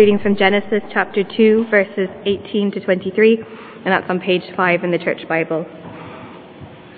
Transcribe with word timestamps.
Reading 0.00 0.18
from 0.18 0.36
Genesis 0.36 0.82
chapter 0.92 1.22
2, 1.22 1.66
verses 1.70 2.08
18 2.26 2.72
to 2.72 2.80
23, 2.80 3.38
and 3.38 3.86
that's 3.86 4.10
on 4.10 4.18
page 4.18 4.42
5 4.56 4.82
in 4.82 4.90
the 4.90 4.98
Church 4.98 5.20
Bible. 5.28 5.64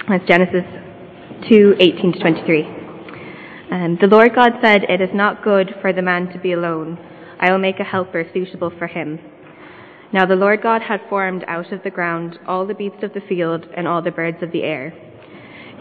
That's 0.08 0.26
Genesis 0.26 0.65
2, 1.46 1.74
18 1.79 2.12
to 2.14 2.19
23. 2.19 2.62
Um, 3.71 3.98
the 4.01 4.06
Lord 4.06 4.35
God 4.35 4.53
said, 4.64 4.85
It 4.85 5.03
is 5.03 5.11
not 5.12 5.45
good 5.45 5.74
for 5.82 5.93
the 5.93 6.01
man 6.01 6.32
to 6.32 6.38
be 6.38 6.53
alone. 6.53 6.98
I 7.38 7.53
will 7.53 7.59
make 7.59 7.80
a 7.80 7.85
helper 7.85 8.24
suitable 8.32 8.72
for 8.79 8.87
him. 8.87 9.19
Now 10.15 10.24
the 10.24 10.35
Lord 10.35 10.63
God 10.63 10.81
had 10.81 11.03
formed 11.10 11.44
out 11.47 11.72
of 11.72 11.83
the 11.83 11.90
ground 11.90 12.38
all 12.49 12.67
the 12.67 12.72
beasts 12.72 13.03
of 13.03 13.13
the 13.13 13.21
field 13.28 13.67
and 13.76 13.87
all 13.87 14.01
the 14.01 14.10
birds 14.10 14.42
of 14.42 14.53
the 14.53 14.63
air. 14.63 14.94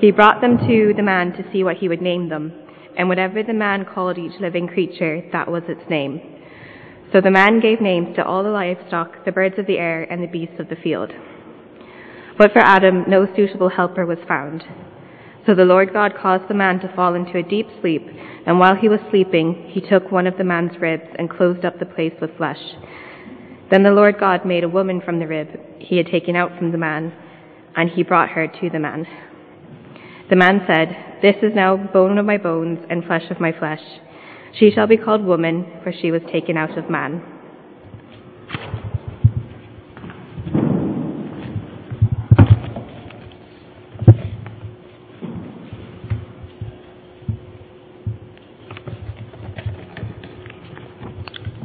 He 0.01 0.11
brought 0.11 0.41
them 0.41 0.57
to 0.67 0.93
the 0.93 1.01
man 1.01 1.31
to 1.37 1.49
see 1.53 1.63
what 1.63 1.77
he 1.77 1.87
would 1.87 2.01
name 2.01 2.27
them, 2.27 2.51
and 2.97 3.07
whatever 3.07 3.41
the 3.41 3.53
man 3.53 3.85
called 3.85 4.17
each 4.17 4.37
living 4.41 4.67
creature, 4.67 5.21
that 5.31 5.49
was 5.49 5.63
its 5.69 5.89
name. 5.89 6.34
So 7.15 7.21
the 7.21 7.31
man 7.31 7.61
gave 7.61 7.79
names 7.79 8.13
to 8.17 8.25
all 8.25 8.43
the 8.43 8.49
livestock, 8.49 9.23
the 9.23 9.31
birds 9.31 9.57
of 9.57 9.67
the 9.67 9.77
air, 9.77 10.03
and 10.11 10.21
the 10.21 10.27
beasts 10.27 10.59
of 10.59 10.67
the 10.67 10.75
field. 10.75 11.13
But 12.37 12.51
for 12.51 12.59
Adam, 12.59 13.05
no 13.07 13.25
suitable 13.37 13.69
helper 13.69 14.05
was 14.05 14.17
found. 14.27 14.65
So 15.45 15.55
the 15.55 15.63
Lord 15.63 15.93
God 15.93 16.11
caused 16.21 16.49
the 16.49 16.53
man 16.53 16.81
to 16.81 16.93
fall 16.93 17.15
into 17.15 17.37
a 17.37 17.41
deep 17.41 17.67
sleep, 17.79 18.05
and 18.45 18.59
while 18.59 18.75
he 18.75 18.89
was 18.89 18.99
sleeping, 19.11 19.69
he 19.71 19.79
took 19.79 20.11
one 20.11 20.27
of 20.27 20.37
the 20.37 20.43
man's 20.43 20.77
ribs 20.81 21.07
and 21.17 21.29
closed 21.29 21.63
up 21.63 21.79
the 21.79 21.85
place 21.85 22.11
with 22.19 22.35
flesh. 22.35 22.59
Then 23.71 23.83
the 23.83 23.91
Lord 23.91 24.19
God 24.19 24.45
made 24.45 24.65
a 24.65 24.69
woman 24.69 24.99
from 24.99 25.19
the 25.19 25.27
rib 25.27 25.47
he 25.79 25.95
had 25.95 26.07
taken 26.07 26.35
out 26.35 26.57
from 26.57 26.73
the 26.73 26.77
man, 26.77 27.13
and 27.77 27.89
he 27.89 28.03
brought 28.03 28.31
her 28.31 28.45
to 28.45 28.69
the 28.69 28.79
man. 28.79 29.07
The 30.29 30.35
man 30.35 30.65
said, 30.67 31.21
This 31.21 31.37
is 31.41 31.55
now 31.55 31.77
bone 31.77 32.17
of 32.17 32.25
my 32.25 32.37
bones 32.37 32.79
and 32.89 33.05
flesh 33.05 33.31
of 33.31 33.39
my 33.39 33.57
flesh. 33.57 33.79
She 34.57 34.71
shall 34.71 34.87
be 34.87 34.97
called 34.97 35.25
woman, 35.25 35.65
for 35.83 35.91
she 35.91 36.11
was 36.11 36.21
taken 36.31 36.55
out 36.55 36.77
of 36.77 36.89
man. 36.89 37.21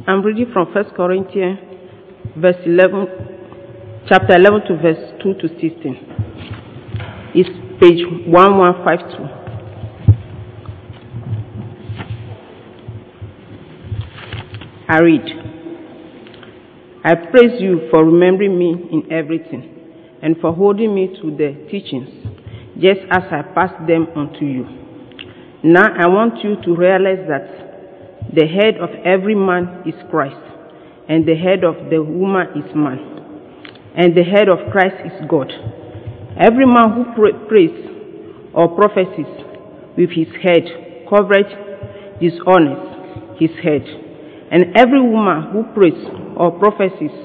I'm 0.07 0.21
reading 0.23 0.51
from 0.51 0.67
1 0.73 0.83
Corinthians 0.95 1.59
verse 2.35 2.55
11, 2.65 3.07
chapter 4.09 4.35
11 4.35 4.61
to 4.67 4.77
verse 4.77 5.13
2 5.23 5.33
to 5.35 5.47
16. 5.47 5.95
It's 7.35 7.49
page 7.79 8.05
1152. 8.27 9.40
I 14.91 14.99
read, 14.99 15.23
I 17.05 17.15
praise 17.15 17.61
you 17.61 17.87
for 17.89 18.03
remembering 18.03 18.59
me 18.59 18.73
in 18.91 19.09
everything 19.09 19.63
and 20.21 20.35
for 20.41 20.51
holding 20.51 20.93
me 20.93 21.07
to 21.21 21.31
the 21.31 21.65
teachings, 21.71 22.09
just 22.75 22.99
as 23.09 23.23
I 23.31 23.41
passed 23.55 23.87
them 23.87 24.07
on 24.17 24.33
to 24.33 24.45
you. 24.45 24.65
Now 25.63 25.85
I 25.97 26.09
want 26.09 26.43
you 26.43 26.61
to 26.63 26.75
realize 26.75 27.25
that 27.29 28.35
the 28.35 28.45
head 28.45 28.81
of 28.81 28.89
every 29.05 29.33
man 29.33 29.83
is 29.85 29.95
Christ, 30.11 30.35
and 31.07 31.25
the 31.25 31.35
head 31.35 31.63
of 31.63 31.89
the 31.89 32.03
woman 32.03 32.47
is 32.57 32.75
man, 32.75 32.99
and 33.95 34.13
the 34.13 34.23
head 34.23 34.49
of 34.49 34.59
Christ 34.73 34.97
is 35.05 35.25
God. 35.29 35.53
Every 36.37 36.65
man 36.65 36.91
who 36.91 37.05
prays 37.47 37.71
or 38.53 38.75
prophesies 38.75 39.39
with 39.95 40.09
his 40.09 40.27
head 40.43 40.67
covereth 41.07 42.19
dishonors 42.19 43.39
his 43.39 43.51
head. 43.63 44.10
And 44.51 44.75
every 44.75 45.01
woman 45.01 45.51
who 45.51 45.63
prays 45.73 45.97
or 46.35 46.51
prophesies 46.59 47.15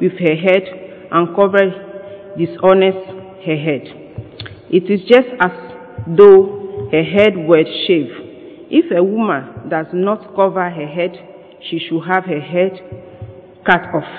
with 0.00 0.12
her 0.12 0.36
head 0.36 0.62
uncovered 1.10 2.36
dishonors 2.38 2.94
her 3.44 3.56
head. 3.56 3.82
It 4.70 4.90
is 4.90 5.00
just 5.08 5.28
as 5.40 5.50
though 6.06 6.88
her 6.92 7.02
head 7.02 7.36
were 7.36 7.64
shaved. 7.86 8.12
If 8.70 8.90
a 8.96 9.02
woman 9.02 9.68
does 9.68 9.86
not 9.92 10.34
cover 10.34 10.68
her 10.70 10.86
head, 10.86 11.12
she 11.68 11.78
should 11.78 12.02
have 12.06 12.24
her 12.24 12.40
head 12.40 12.72
cut 13.64 13.82
off. 13.94 14.10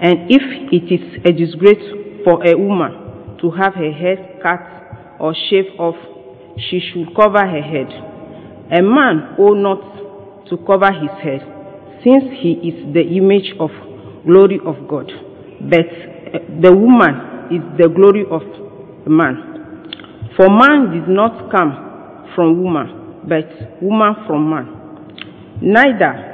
And 0.00 0.30
if 0.30 0.42
it 0.72 0.90
is 0.90 1.20
a 1.24 1.32
disgrace 1.32 2.22
for 2.24 2.42
a 2.46 2.56
woman 2.56 3.38
to 3.40 3.50
have 3.50 3.74
her 3.74 3.92
head 3.92 4.40
cut 4.42 4.60
or 5.20 5.34
shaved 5.48 5.78
off, 5.78 5.96
she 6.58 6.80
should 6.80 7.14
cover 7.14 7.46
her 7.46 7.62
head. 7.62 7.88
A 8.72 8.82
man 8.82 9.34
ought 9.38 9.58
not 9.58 10.46
to 10.48 10.56
cover 10.66 10.90
his 10.92 11.10
head, 11.22 11.42
since 12.04 12.24
he 12.40 12.52
is 12.64 12.94
the 12.94 13.02
image 13.02 13.52
of 13.58 13.70
glory 14.26 14.60
of 14.64 14.88
God. 14.88 15.10
But 15.68 15.88
uh, 15.88 16.38
the 16.62 16.72
woman 16.72 17.50
is 17.50 17.62
the 17.78 17.88
glory 17.88 18.24
of 18.30 18.42
man. 19.06 20.32
For 20.36 20.48
man 20.48 20.90
did 20.92 21.08
not 21.08 21.50
come 21.50 22.32
from 22.34 22.62
woman, 22.62 23.26
but 23.28 23.82
woman 23.82 24.14
from 24.26 24.48
man. 24.50 24.66
Neither 25.62 26.30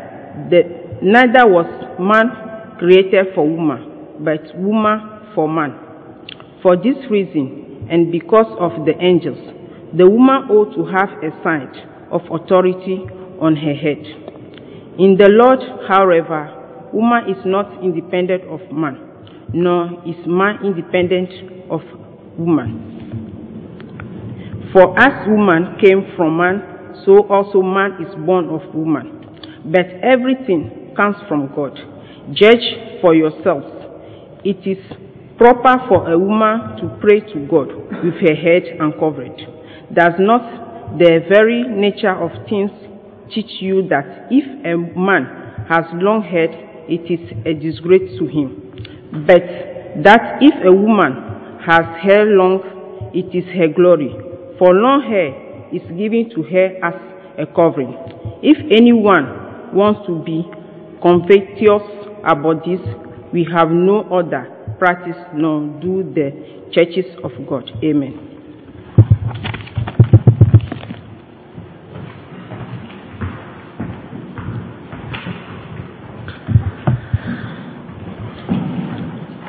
the, 0.51 0.99
neither 1.03 1.49
was 1.49 1.67
man 1.99 2.77
created 2.79 3.35
for 3.35 3.49
woman, 3.49 4.21
but 4.21 4.41
woman 4.59 5.33
for 5.35 5.49
man. 5.49 5.73
For 6.63 6.77
this 6.77 6.97
reason, 7.11 7.89
and 7.91 8.13
because 8.13 8.47
of 8.59 8.85
the 8.85 8.95
angels, 9.01 9.39
the 9.97 10.09
woman 10.09 10.51
ought 10.51 10.75
to 10.77 10.85
have 10.93 11.11
a 11.23 11.31
sign 11.43 11.71
of 12.11 12.21
authority 12.31 13.01
on 13.41 13.57
her 13.57 13.75
head. 13.75 14.03
In 14.99 15.17
the 15.19 15.29
Lord, 15.29 15.61
however, 15.89 16.89
woman 16.93 17.29
is 17.29 17.37
not 17.45 17.85
independent 17.85 18.45
of 18.45 18.61
man, 18.73 18.97
nor 19.53 20.03
is 20.07 20.17
man 20.27 20.65
independent 20.65 21.29
of 21.71 21.83
woman. 22.39 22.97
For 24.73 24.99
as 24.99 25.29
woman 25.29 25.77
came 25.81 26.13
from 26.17 26.39
man, 26.39 27.03
so 27.05 27.29
also 27.29 27.61
man 27.61 28.01
is 28.01 28.15
born 28.25 28.49
of 28.49 28.75
woman. 28.75 29.13
But 29.67 29.87
everything 30.03 30.95
comes 30.97 31.17
from 31.29 31.49
God. 31.55 31.79
Judge 32.33 33.01
for 33.03 33.15
yourselves. 33.15 33.67
It 34.45 34.67
is 34.67 34.79
proper 35.37 35.77
for 35.89 36.11
a 36.11 36.19
woman 36.19 36.77
to 36.81 36.89
pray 37.01 37.21
to 37.21 37.47
God 37.47 37.69
with 38.03 38.15
her 38.25 38.35
head 38.35 38.63
uncovered. 38.81 39.37
Does 39.93 40.15
not 40.19 40.99
the 40.99 41.21
very 41.29 41.65
nature 41.69 42.15
of 42.17 42.31
things 42.49 42.71
teach 43.33 43.61
you 43.61 43.87
that 43.89 44.29
if 44.31 44.45
a 44.65 44.77
man 44.99 45.67
has 45.69 45.85
long 45.95 46.23
hair, 46.23 46.49
it 46.89 47.11
is 47.11 47.21
a 47.45 47.55
disgrace 47.55 48.19
to 48.19 48.27
him? 48.27 49.25
But 49.27 49.43
that 50.05 50.39
if 50.41 50.55
a 50.65 50.73
woman 50.73 51.61
has 51.67 51.85
hair 52.03 52.25
long, 52.27 53.11
it 53.15 53.35
is 53.35 53.45
her 53.57 53.69
glory. 53.69 54.15
For 54.59 54.75
long 54.75 55.03
hair 55.03 55.47
is 55.73 55.83
given 55.97 56.31
to 56.35 56.43
her 56.43 56.77
as 56.85 56.95
a 57.39 57.47
covering. 57.47 57.95
If 58.43 58.59
anyone 58.71 59.75
wants 59.75 60.07
to 60.07 60.23
be 60.23 60.45
covetous 61.03 61.83
about 62.25 62.65
this, 62.65 62.81
we 63.33 63.47
have 63.53 63.71
no 63.71 64.03
other 64.11 64.53
practice 64.79 65.17
nor 65.35 65.67
do 65.81 66.03
the 66.03 66.71
churches 66.73 67.07
of 67.25 67.33
God. 67.49 67.71
Amen. 67.83 68.37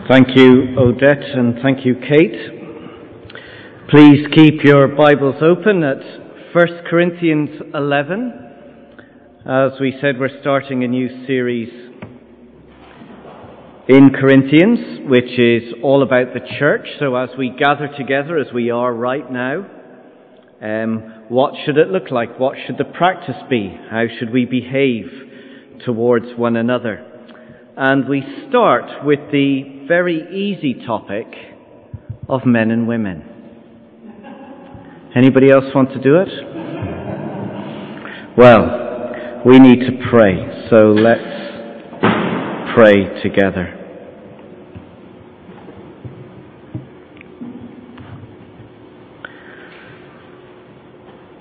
Thank 0.09 0.37
you, 0.37 0.73
Odette, 0.79 1.35
and 1.35 1.55
thank 1.61 1.85
you, 1.85 1.95
Kate. 1.95 2.31
Please 3.89 4.25
keep 4.33 4.63
your 4.63 4.87
Bibles 4.87 5.35
open 5.41 5.83
at 5.83 5.97
1 6.55 6.67
Corinthians 6.89 7.49
11. 7.73 8.31
As 9.45 9.71
we 9.81 9.93
said, 9.99 10.17
we're 10.17 10.39
starting 10.39 10.85
a 10.85 10.87
new 10.87 11.09
series 11.27 11.67
in 13.89 14.11
Corinthians, 14.11 15.09
which 15.09 15.37
is 15.37 15.73
all 15.83 16.01
about 16.01 16.33
the 16.33 16.55
church. 16.57 16.87
So 16.99 17.13
as 17.17 17.31
we 17.37 17.49
gather 17.49 17.89
together, 17.97 18.37
as 18.37 18.53
we 18.53 18.69
are 18.69 18.93
right 18.93 19.29
now, 19.29 19.69
um, 20.61 21.25
what 21.27 21.53
should 21.65 21.77
it 21.77 21.89
look 21.89 22.11
like? 22.11 22.39
What 22.39 22.55
should 22.65 22.77
the 22.77 22.85
practice 22.85 23.43
be? 23.49 23.77
How 23.91 24.05
should 24.17 24.31
we 24.31 24.45
behave 24.45 25.07
towards 25.85 26.27
one 26.37 26.55
another? 26.55 27.16
And 27.79 28.09
we 28.09 28.23
start 28.49 29.05
with 29.05 29.19
the 29.31 29.85
very 29.87 30.19
easy 30.35 30.83
topic 30.83 31.27
of 32.27 32.43
men 32.43 32.71
and 32.71 32.87
women. 32.87 33.21
Anybody 35.15 35.51
else 35.51 35.65
want 35.75 35.91
to 35.91 36.01
do 36.01 36.15
it? 36.15 36.27
Well, 38.35 39.43
we 39.45 39.59
need 39.59 39.81
to 39.81 39.91
pray, 40.09 40.67
so 40.71 40.91
let's 40.91 41.21
pray 42.73 43.21
together. 43.21 43.75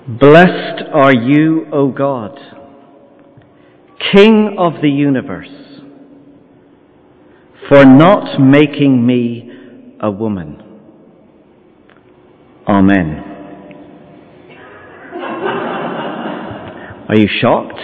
Blessed 0.07 0.83
are 0.93 1.15
you, 1.15 1.65
O 1.73 1.89
God, 1.89 2.37
King 4.13 4.55
of 4.59 4.83
the 4.83 4.89
universe 4.89 5.66
for 7.69 7.85
not 7.85 8.39
making 8.39 9.05
me 9.05 9.51
a 10.01 10.09
woman. 10.09 10.63
Amen. 12.67 13.23
Are 17.09 17.15
you 17.15 17.27
shocked? 17.41 17.79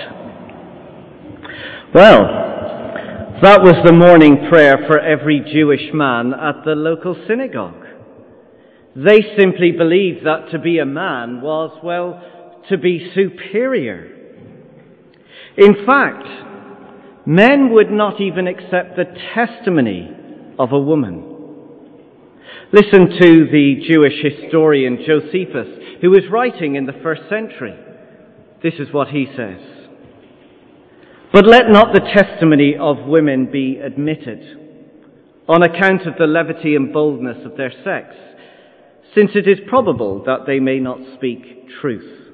Well, 1.94 2.20
that 3.42 3.62
was 3.62 3.76
the 3.86 3.94
morning 3.94 4.48
prayer 4.50 4.78
for 4.88 5.00
every 5.00 5.42
Jewish 5.54 5.94
man 5.94 6.34
at 6.34 6.66
the 6.66 6.76
local 6.76 7.16
synagogue. 7.28 7.86
They 8.96 9.22
simply 9.38 9.72
believed 9.72 10.26
that 10.26 10.52
to 10.52 10.60
be 10.60 10.80
a 10.80 10.86
man 10.86 11.42
was, 11.42 11.78
well, 11.84 12.22
to 12.70 12.78
be 12.78 13.12
superior. 13.14 14.06
In 15.58 15.86
fact, 15.86 16.28
men 17.26 17.72
would 17.74 17.92
not 17.92 18.20
even 18.20 18.48
accept 18.48 18.96
the 18.96 19.06
testimony 19.34 20.10
of 20.60 20.72
a 20.72 20.80
woman. 20.80 21.30
Listen 22.72 23.08
to 23.22 23.48
the 23.52 23.84
Jewish 23.88 24.22
historian 24.22 24.98
Josephus, 25.06 25.68
who 26.02 26.10
was 26.10 26.24
writing 26.32 26.76
in 26.76 26.86
the 26.86 27.00
first 27.04 27.22
century. 27.30 27.76
This 28.62 28.74
is 28.80 28.92
what 28.92 29.10
he 29.10 29.28
says. 29.38 29.62
But 31.32 31.48
let 31.48 31.70
not 31.70 31.94
the 31.94 32.00
testimony 32.00 32.76
of 32.80 33.06
women 33.06 33.52
be 33.52 33.78
admitted 33.78 34.60
on 35.48 35.64
account 35.64 36.08
of 36.08 36.14
the 36.18 36.28
levity 36.28 36.76
and 36.76 36.94
boldness 36.94 37.46
of 37.46 37.58
their 37.58 37.72
sex, 37.84 38.16
since 39.16 39.32
it 39.36 39.48
is 39.48 39.60
probable 39.68 40.24
that 40.26 40.46
they 40.48 40.60
may 40.60 40.80
not 40.80 41.00
speak 41.16 41.68
truth, 41.82 42.32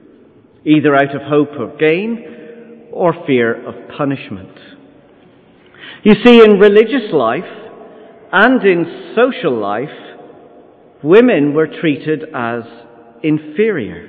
either 0.66 0.96
out 0.96 1.16
of 1.16 1.22
hope 1.24 1.52
of 1.60 1.80
gain 1.80 2.88
or 2.92 3.14
fear 3.26 3.68
of 3.68 3.90
punishment. 3.98 4.58
You 6.04 6.14
see, 6.24 6.42
in 6.42 6.60
religious 6.60 7.12
life 7.12 7.44
and 8.32 8.64
in 8.64 9.14
social 9.16 9.60
life, 9.60 9.90
women 11.04 11.54
were 11.54 11.68
treated 11.68 12.24
as 12.34 12.64
inferior. 13.22 14.08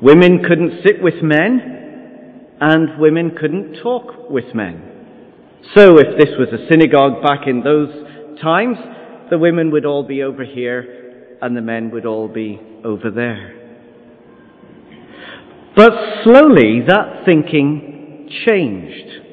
Women 0.00 0.44
couldn't 0.46 0.82
sit 0.84 1.02
with 1.02 1.14
men, 1.22 2.46
and 2.60 3.00
women 3.00 3.34
couldn't 3.38 3.82
talk 3.82 4.30
with 4.30 4.54
men. 4.54 4.82
So 5.74 5.98
if 5.98 6.18
this 6.18 6.30
was 6.38 6.48
a 6.52 6.68
synagogue 6.70 7.20
back 7.20 7.48
in 7.48 7.62
those 7.62 7.88
times, 8.40 8.76
the 9.30 9.38
women 9.38 9.72
would 9.72 9.84
all 9.84 10.06
be 10.06 10.22
over 10.22 10.44
here, 10.44 11.38
and 11.42 11.56
the 11.56 11.62
men 11.62 11.90
would 11.90 12.06
all 12.06 12.28
be 12.28 12.60
over 12.84 13.10
there. 13.10 13.60
But 15.74 15.92
slowly 16.22 16.82
that 16.86 17.24
thinking 17.24 18.28
changed 18.46 19.24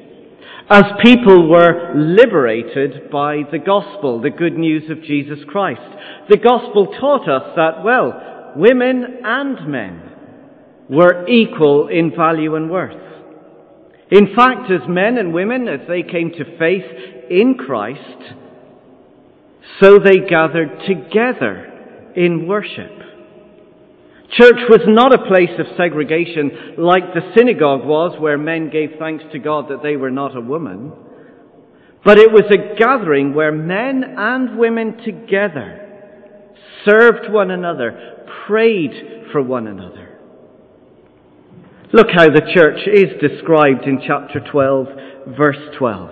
as 0.72 0.84
people 1.04 1.50
were 1.50 1.92
liberated 1.94 3.10
by 3.10 3.42
the 3.52 3.58
gospel, 3.58 4.22
the 4.22 4.30
good 4.30 4.56
news 4.56 4.90
of 4.90 5.02
Jesus 5.02 5.38
Christ. 5.46 5.82
The 6.30 6.38
gospel 6.38 6.86
taught 6.98 7.28
us 7.28 7.52
that, 7.56 7.84
well, 7.84 8.54
women 8.56 9.18
and 9.22 9.68
men 9.70 10.12
were 10.88 11.28
equal 11.28 11.88
in 11.88 12.10
value 12.16 12.56
and 12.56 12.70
worth. 12.70 12.96
In 14.10 14.34
fact, 14.34 14.70
as 14.70 14.88
men 14.88 15.18
and 15.18 15.34
women, 15.34 15.68
as 15.68 15.86
they 15.88 16.02
came 16.02 16.30
to 16.30 16.58
faith 16.58 16.84
in 17.30 17.54
Christ, 17.54 18.32
so 19.78 19.98
they 19.98 20.20
gathered 20.26 20.80
together 20.86 22.12
in 22.16 22.46
worship. 22.46 23.01
Church 24.32 24.60
was 24.70 24.80
not 24.86 25.14
a 25.14 25.26
place 25.28 25.50
of 25.58 25.76
segregation 25.76 26.76
like 26.78 27.12
the 27.12 27.32
synagogue 27.36 27.84
was, 27.84 28.18
where 28.18 28.38
men 28.38 28.70
gave 28.70 28.92
thanks 28.98 29.24
to 29.32 29.38
God 29.38 29.68
that 29.68 29.82
they 29.82 29.96
were 29.96 30.10
not 30.10 30.34
a 30.34 30.40
woman. 30.40 30.90
But 32.02 32.18
it 32.18 32.32
was 32.32 32.44
a 32.50 32.78
gathering 32.78 33.34
where 33.34 33.52
men 33.52 34.02
and 34.16 34.58
women 34.58 34.96
together 35.04 36.54
served 36.86 37.30
one 37.30 37.50
another, 37.50 38.26
prayed 38.46 39.28
for 39.32 39.42
one 39.42 39.66
another. 39.66 40.18
Look 41.92 42.08
how 42.10 42.24
the 42.24 42.50
church 42.54 42.88
is 42.88 43.20
described 43.20 43.84
in 43.84 44.00
chapter 44.06 44.40
12, 44.40 44.86
verse 45.36 45.76
12. 45.78 46.10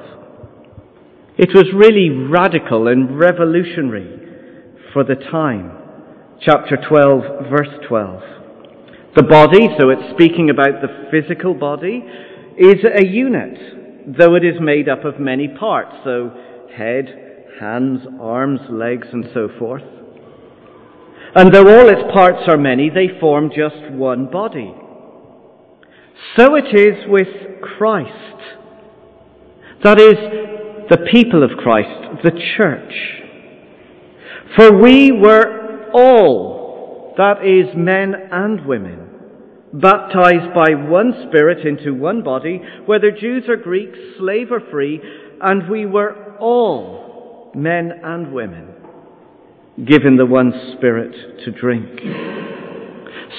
It 1.39 1.55
was 1.55 1.73
really 1.75 2.11
radical 2.11 2.89
and 2.89 3.19
revolutionary 3.19 4.19
for 4.93 5.05
the 5.05 5.15
time 5.15 5.80
chapter 6.41 6.79
12, 6.89 7.51
verse 7.51 7.69
12. 7.87 8.23
The 9.15 9.23
body, 9.23 9.69
so 9.79 9.91
it's 9.91 10.15
speaking 10.15 10.49
about 10.49 10.81
the 10.81 11.11
physical 11.11 11.53
body, 11.53 12.03
is 12.57 12.79
a 12.85 13.05
unit, 13.05 14.17
though 14.19 14.35
it 14.35 14.45
is 14.45 14.61
made 14.61 14.89
up 14.89 15.05
of 15.05 15.21
many 15.21 15.49
parts, 15.49 15.95
so 16.05 16.31
head, 16.75 17.45
hands, 17.61 18.01
arms, 18.21 18.61
legs, 18.71 19.09
and 19.13 19.27
so 19.35 19.49
forth. 19.59 19.83
And 21.35 21.53
though 21.53 21.69
all 21.69 21.89
its 21.89 22.11
parts 22.13 22.49
are 22.49 22.57
many, 22.57 22.89
they 22.89 23.09
form 23.21 23.51
just 23.55 23.93
one 23.93 24.31
body. 24.31 24.75
So 26.37 26.55
it 26.55 26.75
is 26.75 27.05
with 27.07 27.29
Christ. 27.77 28.11
That 29.85 30.01
is, 30.01 30.17
the 30.89 31.07
people 31.11 31.43
of 31.45 31.51
Christ, 31.59 32.23
the 32.25 32.33
church. 32.57 32.93
For 34.57 34.77
we 34.77 35.13
were 35.13 35.60
all, 35.95 37.15
that 37.17 37.45
is, 37.45 37.75
men 37.77 38.15
and 38.33 38.67
women, 38.67 39.09
baptized 39.73 40.55
by 40.55 40.75
one 40.75 41.27
Spirit 41.29 41.67
into 41.67 41.95
one 41.95 42.23
body, 42.23 42.61
whether 42.87 43.11
Jews 43.11 43.45
or 43.49 43.57
Greeks, 43.57 43.99
slave 44.19 44.51
or 44.51 44.61
free, 44.71 45.01
and 45.41 45.69
we 45.69 45.87
were 45.87 46.37
all, 46.39 47.53
men 47.55 47.93
and 48.03 48.33
women, 48.33 48.69
given 49.85 50.17
the 50.17 50.27
one 50.27 50.75
Spirit 50.77 51.45
to 51.45 51.51
drink. 51.53 52.01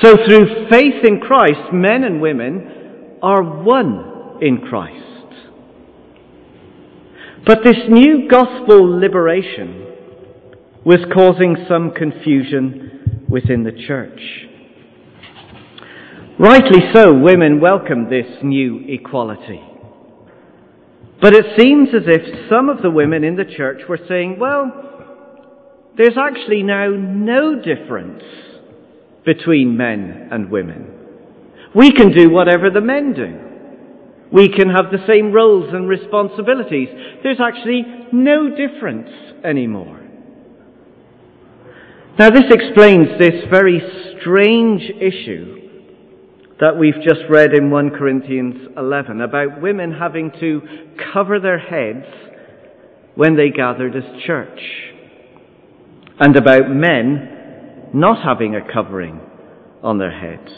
So 0.02 0.16
through 0.26 0.70
faith 0.70 1.04
in 1.04 1.20
Christ, 1.20 1.74
men 1.74 2.04
and 2.04 2.22
women 2.22 3.18
are 3.22 3.44
one 3.44 4.38
in 4.42 4.60
Christ. 4.70 4.98
But 7.46 7.64
this 7.64 7.78
new 7.90 8.28
gospel 8.30 9.00
liberation 9.00 9.91
was 10.86 11.00
causing 11.14 11.56
some 11.68 11.92
confusion 11.92 13.26
within 13.30 13.64
the 13.64 13.72
church. 13.88 14.20
Rightly 16.40 16.80
so, 16.94 17.14
women 17.14 17.62
welcomed 17.62 18.12
this 18.12 18.26
new 18.42 18.84
equality. 18.88 19.62
But 21.22 21.36
it 21.36 21.46
seems 21.60 21.90
as 21.90 22.04
if 22.08 22.50
some 22.50 22.68
of 22.68 22.82
the 22.82 22.90
women 22.90 23.24
in 23.24 23.36
the 23.36 23.46
church 23.46 23.82
were 23.88 24.00
saying, 24.08 24.40
well, 24.40 24.72
there's 25.96 26.18
actually 26.18 26.64
now 26.64 26.88
no 26.90 27.62
difference 27.62 28.24
between 29.24 29.78
men 29.78 30.30
and 30.32 30.50
women. 30.50 30.88
We 31.76 31.92
can 31.92 32.12
do 32.12 32.32
whatever 32.32 32.72
the 32.72 32.82
men 32.82 33.14
do. 33.14 33.40
We 34.32 34.50
can 34.50 34.70
have 34.70 34.92
the 34.92 35.06
same 35.08 35.32
roles 35.32 35.72
and 35.74 35.88
responsibilities. 35.88 36.90
There's 37.22 37.40
actually 37.40 37.84
no 38.12 38.50
difference 38.50 39.10
anymore. 39.44 40.01
Now, 42.22 42.30
this 42.30 42.52
explains 42.52 43.08
this 43.18 43.50
very 43.50 43.82
strange 44.20 44.84
issue 45.02 45.70
that 46.60 46.78
we've 46.78 47.02
just 47.04 47.22
read 47.32 47.52
in 47.56 47.72
1 47.72 47.90
Corinthians 47.98 48.68
11 48.78 49.22
about 49.22 49.60
women 49.60 49.92
having 49.92 50.30
to 50.40 50.62
cover 51.12 51.40
their 51.40 51.58
heads 51.58 52.06
when 53.16 53.36
they 53.38 53.50
gathered 53.50 53.96
as 53.96 54.04
church, 54.28 54.60
and 56.20 56.36
about 56.36 56.70
men 56.70 57.90
not 57.92 58.24
having 58.24 58.56
a 58.56 58.72
covering 58.72 59.20
on 59.82 59.98
their 59.98 60.12
heads. 60.12 60.52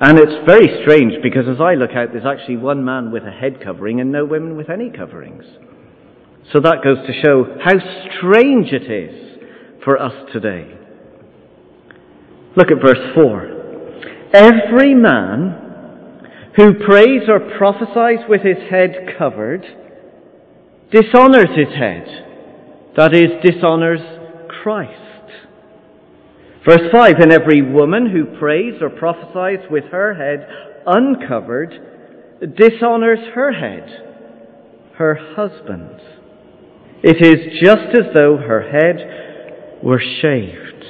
And 0.00 0.18
it's 0.18 0.46
very 0.46 0.80
strange 0.80 1.22
because 1.22 1.46
as 1.46 1.60
I 1.60 1.74
look 1.74 1.90
out, 1.90 2.12
there's 2.12 2.24
actually 2.24 2.56
one 2.56 2.86
man 2.86 3.12
with 3.12 3.24
a 3.24 3.30
head 3.30 3.62
covering 3.62 4.00
and 4.00 4.10
no 4.10 4.24
women 4.24 4.56
with 4.56 4.70
any 4.70 4.88
coverings. 4.88 5.44
So 6.54 6.60
that 6.60 6.82
goes 6.82 7.06
to 7.06 7.22
show 7.22 7.54
how 7.62 7.74
strange 8.16 8.72
it 8.72 8.90
is 8.90 9.21
for 9.84 10.00
us 10.00 10.12
today. 10.32 10.78
Look 12.56 12.68
at 12.70 12.80
verse 12.84 13.14
4. 13.14 13.52
Every 14.34 14.94
man 14.94 15.62
who 16.56 16.74
prays 16.74 17.22
or 17.28 17.40
prophesies 17.56 18.26
with 18.28 18.42
his 18.42 18.58
head 18.70 19.16
covered 19.18 19.64
dishonors 20.90 21.48
his 21.56 21.74
head. 21.74 22.92
That 22.96 23.14
is, 23.14 23.30
dishonors 23.42 24.00
Christ. 24.62 25.00
Verse 26.68 26.92
5 26.92 27.16
And 27.20 27.32
every 27.32 27.62
woman 27.62 28.10
who 28.10 28.38
prays 28.38 28.74
or 28.82 28.90
prophesies 28.90 29.66
with 29.70 29.84
her 29.84 30.14
head 30.14 30.46
uncovered 30.86 31.70
dishonors 32.56 33.20
her 33.34 33.52
head, 33.52 34.92
her 34.98 35.14
husband. 35.36 36.00
It 37.02 37.16
is 37.24 37.60
just 37.62 37.88
as 37.98 38.14
though 38.14 38.36
her 38.36 38.62
head 38.62 39.31
were 39.82 40.00
shaved. 40.20 40.84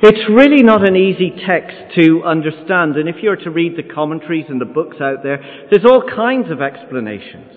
It's 0.00 0.30
really 0.30 0.62
not 0.62 0.88
an 0.88 0.94
easy 0.94 1.32
text 1.44 1.96
to 1.96 2.22
understand, 2.24 2.96
and 2.96 3.08
if 3.08 3.16
you're 3.20 3.36
to 3.36 3.50
read 3.50 3.76
the 3.76 3.82
commentaries 3.82 4.46
and 4.48 4.60
the 4.60 4.64
books 4.64 4.98
out 5.00 5.24
there, 5.24 5.66
there's 5.70 5.84
all 5.84 6.02
kinds 6.08 6.50
of 6.52 6.62
explanations. 6.62 7.52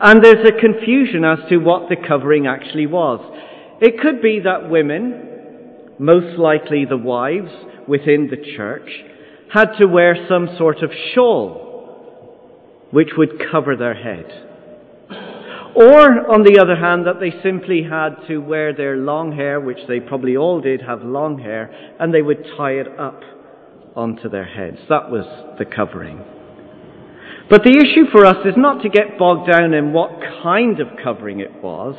And 0.00 0.22
there's 0.22 0.46
a 0.46 0.60
confusion 0.60 1.24
as 1.24 1.38
to 1.48 1.58
what 1.58 1.88
the 1.88 1.96
covering 1.96 2.46
actually 2.46 2.86
was. 2.86 3.20
It 3.80 4.00
could 4.00 4.20
be 4.20 4.40
that 4.40 4.68
women, 4.68 5.94
most 5.98 6.38
likely 6.38 6.84
the 6.84 6.96
wives 6.96 7.52
within 7.86 8.28
the 8.30 8.56
church, 8.56 8.90
had 9.52 9.76
to 9.78 9.86
wear 9.86 10.16
some 10.28 10.48
sort 10.58 10.82
of 10.82 10.90
shawl 11.14 11.66
which 12.90 13.10
would 13.16 13.42
cover 13.50 13.76
their 13.76 13.94
head. 13.94 14.47
Or, 15.78 16.28
on 16.34 16.42
the 16.42 16.58
other 16.60 16.74
hand, 16.74 17.06
that 17.06 17.20
they 17.20 17.30
simply 17.40 17.84
had 17.88 18.26
to 18.26 18.38
wear 18.38 18.74
their 18.74 18.96
long 18.96 19.30
hair, 19.30 19.60
which 19.60 19.78
they 19.86 20.00
probably 20.00 20.36
all 20.36 20.60
did 20.60 20.82
have 20.82 21.04
long 21.04 21.38
hair, 21.38 21.70
and 22.00 22.12
they 22.12 22.20
would 22.20 22.44
tie 22.56 22.72
it 22.72 22.88
up 22.98 23.22
onto 23.94 24.28
their 24.28 24.44
heads. 24.44 24.78
That 24.88 25.08
was 25.08 25.24
the 25.56 25.64
covering. 25.64 26.24
But 27.48 27.62
the 27.62 27.78
issue 27.78 28.10
for 28.10 28.26
us 28.26 28.44
is 28.44 28.54
not 28.56 28.82
to 28.82 28.88
get 28.88 29.20
bogged 29.20 29.52
down 29.52 29.72
in 29.72 29.92
what 29.92 30.18
kind 30.42 30.80
of 30.80 30.88
covering 31.00 31.38
it 31.38 31.62
was, 31.62 31.94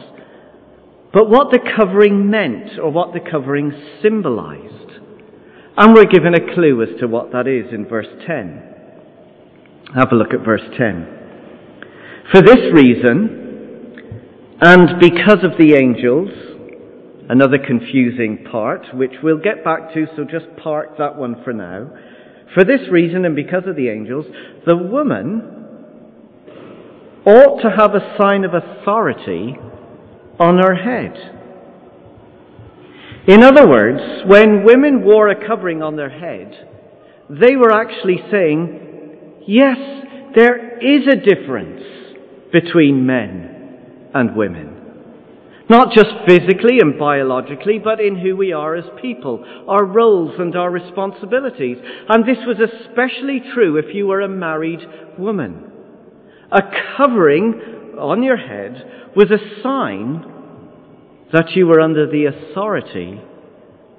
but 1.14 1.30
what 1.30 1.50
the 1.52 1.60
covering 1.78 2.30
meant 2.30 2.78
or 2.84 2.92
what 2.92 3.14
the 3.14 3.22
covering 3.32 3.72
symbolized. 4.02 5.00
And 5.78 5.96
we're 5.96 6.04
given 6.04 6.34
a 6.34 6.54
clue 6.54 6.84
as 6.84 7.00
to 7.00 7.08
what 7.08 7.32
that 7.32 7.48
is 7.48 7.74
in 7.74 7.88
verse 7.88 8.12
10. 8.28 8.62
Have 9.96 10.12
a 10.12 10.16
look 10.16 10.34
at 10.34 10.44
verse 10.44 10.68
10. 10.78 11.16
For 12.34 12.42
this 12.42 12.74
reason, 12.74 13.49
and 14.62 15.00
because 15.00 15.44
of 15.44 15.58
the 15.58 15.74
angels, 15.74 16.30
another 17.30 17.58
confusing 17.58 18.44
part, 18.52 18.88
which 18.94 19.14
we'll 19.24 19.38
get 19.38 19.64
back 19.64 19.94
to, 19.94 20.06
so 20.18 20.26
just 20.26 20.48
park 20.62 20.98
that 20.98 21.16
one 21.16 21.42
for 21.46 21.54
now. 21.54 21.90
For 22.54 22.66
this 22.66 22.82
reason, 22.92 23.24
and 23.24 23.36
because 23.36 23.64
of 23.68 23.78
the 23.78 23.88
angels, 23.88 24.26
the 24.66 24.76
woman 24.76 25.42
ought 27.26 27.62
to 27.62 27.70
have 27.70 27.96
a 27.96 28.18
sign 28.20 28.44
of 28.44 28.54
authority 28.54 29.56
on 30.40 30.58
her 30.58 30.76
head. 30.76 31.14
In 33.28 33.44
other 33.44 33.68
words, 33.68 34.26
when 34.26 34.66
women 34.66 35.04
wore 35.04 35.30
a 35.30 35.48
covering 35.48 35.82
on 35.82 35.96
their 35.96 36.10
head, 36.10 36.68
they 37.30 37.56
were 37.56 37.72
actually 37.72 38.24
saying, 38.32 39.44
yes, 39.48 39.78
there 40.36 40.80
is 40.80 41.08
a 41.08 41.16
difference 41.16 41.84
between 42.52 43.06
men 43.06 43.59
and 44.14 44.36
women. 44.36 44.76
Not 45.70 45.94
just 45.94 46.10
physically 46.28 46.80
and 46.82 46.98
biologically, 46.98 47.78
but 47.78 48.02
in 48.02 48.18
who 48.18 48.36
we 48.36 48.52
are 48.52 48.76
as 48.76 48.86
people, 49.00 49.46
our 49.68 49.86
roles 49.86 50.40
and 50.40 50.56
our 50.56 50.72
responsibilities. 50.72 51.78
And 52.10 52.24
this 52.28 52.40
was 52.48 52.58
especially 52.58 53.42
true 53.54 53.78
if 53.78 53.94
you 53.94 54.08
were 54.08 54.22
a 54.22 54.28
married 54.28 54.80
woman. 55.20 55.72
A 56.52 56.62
covering 56.98 57.96
on 58.00 58.24
your 58.24 58.38
head 58.38 59.12
was 59.16 59.30
a 59.30 59.62
sign 59.62 60.26
that 61.32 61.52
you 61.52 61.68
were 61.68 61.80
under 61.80 62.10
the 62.10 62.26
authority 62.26 63.22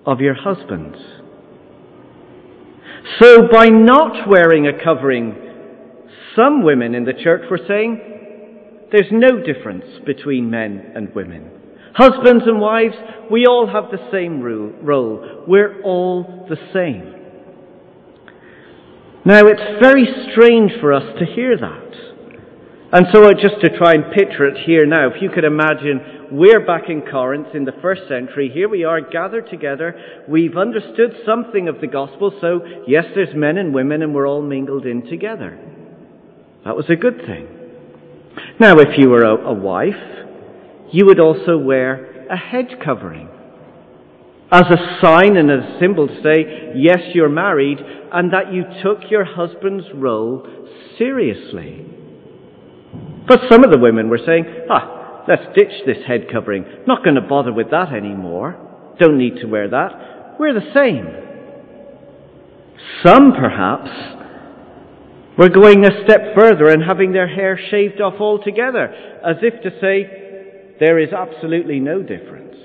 of 0.04 0.20
your 0.20 0.34
husband. 0.34 0.96
So 3.20 3.46
by 3.50 3.66
not 3.66 4.28
wearing 4.28 4.66
a 4.66 4.82
covering, 4.82 5.36
some 6.34 6.64
women 6.64 6.96
in 6.96 7.04
the 7.04 7.12
church 7.12 7.42
were 7.48 7.60
saying, 7.68 8.19
there's 8.92 9.10
no 9.10 9.40
difference 9.40 9.84
between 10.04 10.50
men 10.50 10.92
and 10.94 11.14
women. 11.14 11.50
Husbands 11.94 12.44
and 12.46 12.60
wives, 12.60 12.94
we 13.30 13.46
all 13.46 13.66
have 13.66 13.90
the 13.90 14.08
same 14.12 14.40
role. 14.40 15.44
We're 15.46 15.82
all 15.82 16.46
the 16.48 16.56
same. 16.72 17.16
Now, 19.24 19.46
it's 19.46 19.82
very 19.82 20.06
strange 20.32 20.72
for 20.80 20.92
us 20.92 21.04
to 21.18 21.26
hear 21.26 21.56
that. 21.56 21.90
And 22.92 23.06
so, 23.12 23.24
uh, 23.24 23.34
just 23.34 23.60
to 23.60 23.76
try 23.76 23.92
and 23.92 24.12
picture 24.12 24.46
it 24.46 24.66
here 24.66 24.86
now, 24.86 25.08
if 25.08 25.22
you 25.22 25.30
could 25.30 25.44
imagine 25.44 26.28
we're 26.32 26.64
back 26.64 26.88
in 26.88 27.02
Corinth 27.02 27.54
in 27.54 27.64
the 27.64 27.74
first 27.82 28.02
century. 28.08 28.50
Here 28.52 28.68
we 28.68 28.84
are 28.84 29.00
gathered 29.00 29.48
together. 29.50 29.94
We've 30.28 30.56
understood 30.56 31.14
something 31.26 31.68
of 31.68 31.80
the 31.80 31.86
gospel. 31.86 32.32
So, 32.40 32.62
yes, 32.86 33.04
there's 33.14 33.34
men 33.34 33.58
and 33.58 33.74
women, 33.74 34.02
and 34.02 34.14
we're 34.14 34.28
all 34.28 34.42
mingled 34.42 34.86
in 34.86 35.06
together. 35.08 35.58
That 36.64 36.76
was 36.76 36.86
a 36.88 36.96
good 36.96 37.18
thing. 37.26 37.59
Now, 38.58 38.78
if 38.78 38.98
you 38.98 39.08
were 39.08 39.24
a, 39.24 39.36
a 39.36 39.52
wife, 39.52 39.94
you 40.92 41.06
would 41.06 41.20
also 41.20 41.56
wear 41.56 42.26
a 42.28 42.36
head 42.36 42.66
covering 42.84 43.28
as 44.52 44.62
a 44.62 44.98
sign 45.00 45.36
and 45.36 45.50
a 45.50 45.78
symbol 45.80 46.08
to 46.08 46.22
say, 46.22 46.72
yes, 46.74 46.98
you're 47.14 47.28
married, 47.28 47.78
and 48.12 48.32
that 48.32 48.52
you 48.52 48.64
took 48.82 49.10
your 49.10 49.24
husband's 49.24 49.86
role 49.94 50.44
seriously. 50.98 51.86
But 53.28 53.42
some 53.48 53.62
of 53.62 53.70
the 53.70 53.78
women 53.78 54.08
were 54.08 54.18
saying, 54.26 54.44
ah, 54.68 55.24
let's 55.28 55.56
ditch 55.56 55.84
this 55.86 56.04
head 56.06 56.26
covering. 56.32 56.64
Not 56.86 57.04
going 57.04 57.14
to 57.14 57.20
bother 57.20 57.52
with 57.52 57.70
that 57.70 57.92
anymore. 57.92 58.56
Don't 58.98 59.18
need 59.18 59.36
to 59.36 59.46
wear 59.46 59.70
that. 59.70 60.36
We're 60.40 60.54
the 60.54 60.72
same. 60.74 61.06
Some, 63.06 63.32
perhaps, 63.32 63.88
were 65.40 65.48
going 65.48 65.86
a 65.86 66.04
step 66.04 66.34
further 66.36 66.68
and 66.68 66.82
having 66.84 67.14
their 67.14 67.26
hair 67.26 67.58
shaved 67.70 67.98
off 67.98 68.20
altogether, 68.20 68.84
as 69.24 69.36
if 69.40 69.62
to 69.62 69.70
say, 69.80 70.76
there 70.78 70.98
is 70.98 71.14
absolutely 71.14 71.80
no 71.80 72.02
difference. 72.02 72.56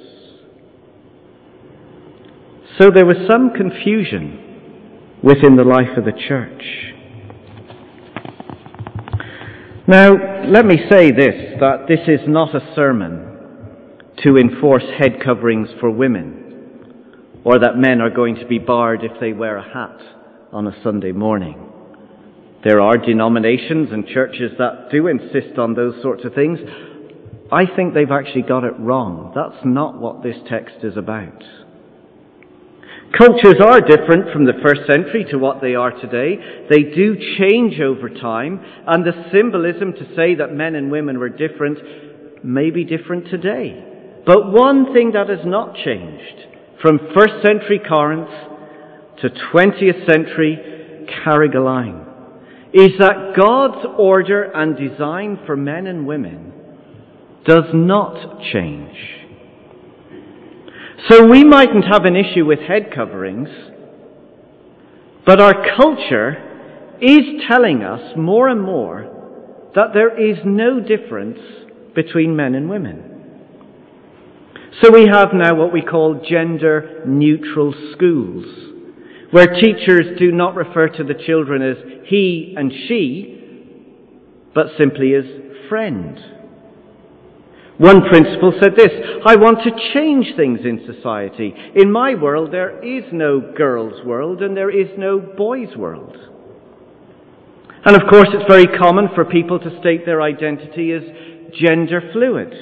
So 2.77 2.91
there 2.94 3.05
was 3.05 3.15
some 3.32 3.51
confusion 3.51 5.22
within 5.24 5.55
the 5.55 5.63
life 5.63 5.98
of 5.98 6.03
the 6.03 6.12
church. 6.27 6.94
Now, 9.88 10.44
let 10.46 10.65
me 10.65 10.75
say 10.91 11.12
this 11.12 11.58
that 11.62 11.86
this 11.88 12.01
is 12.10 12.27
not 12.27 12.53
a 12.53 12.75
sermon 12.75 14.01
to 14.25 14.36
enforce 14.36 14.84
head 15.00 15.22
coverings 15.24 15.70
for 15.79 15.89
women, 15.89 17.41
or 17.46 17.58
that 17.58 17.77
men 17.77 18.01
are 18.01 18.10
going 18.10 18.36
to 18.36 18.46
be 18.46 18.60
barred 18.60 19.05
if 19.05 19.17
they 19.22 19.32
wear 19.32 19.55
a 19.55 19.63
hat 19.63 20.01
on 20.51 20.67
a 20.67 20.84
Sunday 20.84 21.13
morning. 21.13 21.64
There 22.65 22.81
are 22.81 22.98
denominations 22.98 23.89
and 23.91 24.07
churches 24.07 24.53
that 24.57 24.89
do 24.89 25.05
insist 25.05 25.60
on 25.60 25.75
those 25.75 26.01
sorts 26.01 26.25
of 26.25 26.34
things. 26.34 26.57
I 27.51 27.67
think 27.67 27.93
they've 27.93 28.10
actually 28.10 28.41
got 28.41 28.63
it 28.63 28.74
wrong. 28.79 29.31
That's 29.36 29.63
not 29.63 30.01
what 30.01 30.24
this 30.24 30.38
text 30.50 30.77
is 30.81 30.98
about. 30.98 31.43
Cultures 33.15 33.62
are 33.63 33.81
different 33.81 34.34
from 34.34 34.45
the 34.45 34.57
first 34.63 34.81
century 34.88 35.27
to 35.29 35.38
what 35.38 35.62
they 35.62 35.75
are 35.75 35.91
today. 35.91 36.65
They 36.67 36.81
do 36.95 37.15
change 37.38 37.79
over 37.79 38.10
time, 38.10 38.60
and 38.88 39.05
the 39.05 39.29
symbolism 39.31 39.93
to 39.93 40.15
say 40.15 40.34
that 40.34 40.51
men 40.51 40.74
and 40.74 40.89
women 40.89 41.19
were 41.19 41.29
different 41.29 41.77
may 42.43 42.72
be 42.72 42.84
different 42.84 43.27
today. 43.27 44.24
But 44.25 44.51
one 44.51 44.91
thing 44.91 45.12
that 45.12 45.29
has 45.29 45.45
not 45.45 45.75
changed 45.75 46.48
from 46.81 46.98
first 47.13 47.45
century 47.45 47.79
Corinth 47.88 48.27
to 49.22 49.29
20th 49.53 50.12
century 50.12 51.05
Carrigaline 51.24 52.04
is 52.75 52.91
that 53.00 53.34
God's 53.38 53.88
order 53.98 54.44
and 54.44 54.75
design 54.75 55.39
for 55.46 55.55
men 55.55 55.88
and 55.88 56.05
women 56.05 56.51
does 57.46 57.63
not 57.74 58.41
change. 58.51 58.98
So 61.08 61.25
we 61.25 61.46
mightn't 61.46 61.86
have 61.86 62.03
an 62.03 62.17
issue 62.17 62.46
with 62.46 62.60
head 62.60 62.91
coverings, 62.94 63.48
but 65.25 65.39
our 65.39 65.53
culture 65.77 66.98
is 67.01 67.41
telling 67.48 67.82
us 67.82 68.17
more 68.17 68.50
and 68.50 68.62
more 68.62 69.72
that 69.74 69.94
there 69.94 70.20
is 70.20 70.39
no 70.44 70.82
difference 70.82 71.39
between 71.96 72.36
men 72.36 72.55
and 72.55 72.70
women. 72.70 73.12
So 74.82 74.91
we 74.91 75.08
have 75.08 75.29
now 75.34 75.55
what 75.55 75.72
we 75.72 75.82
call 75.82 76.25
gender 76.29 77.03
neutral 77.08 77.74
schools, 77.94 78.46
where 79.36 79.48
teachers 79.48 80.18
do 80.18 80.32
not 80.32 80.56
refer 80.56 80.88
to 80.88 81.04
the 81.04 81.13
children 81.27 81.62
as 81.62 81.75
he 82.06 82.54
and 82.56 82.72
she, 82.88 83.38
but 84.54 84.68
simply 84.77 85.13
as 85.13 85.25
friend. 85.68 86.18
One 87.77 88.08
principal 88.08 88.54
said 88.63 88.77
this 88.77 88.92
I 89.25 89.36
want 89.36 89.58
to 89.65 89.92
change 89.94 90.38
things 90.38 90.62
in 90.63 90.88
society. 90.88 91.54
In 91.75 91.92
my 91.92 92.15
world, 92.15 92.54
there 92.54 92.82
is 92.82 93.04
no 93.12 93.42
girls' 93.58 94.06
world 94.06 94.42
and 94.42 94.56
there 94.56 94.72
is 94.72 94.88
no 94.98 95.20
boys' 95.20 95.75
world. 95.75 96.15
And 97.84 97.94
of 97.94 98.08
course, 98.10 98.30
it's 98.32 98.50
very 98.50 98.77
common 98.77 99.10
for 99.13 99.25
people 99.25 99.60
to 99.60 99.80
state 99.82 100.06
their 100.06 100.22
identity 100.22 100.94
as 100.94 101.04
gender 101.60 102.00
fluid, 102.13 102.54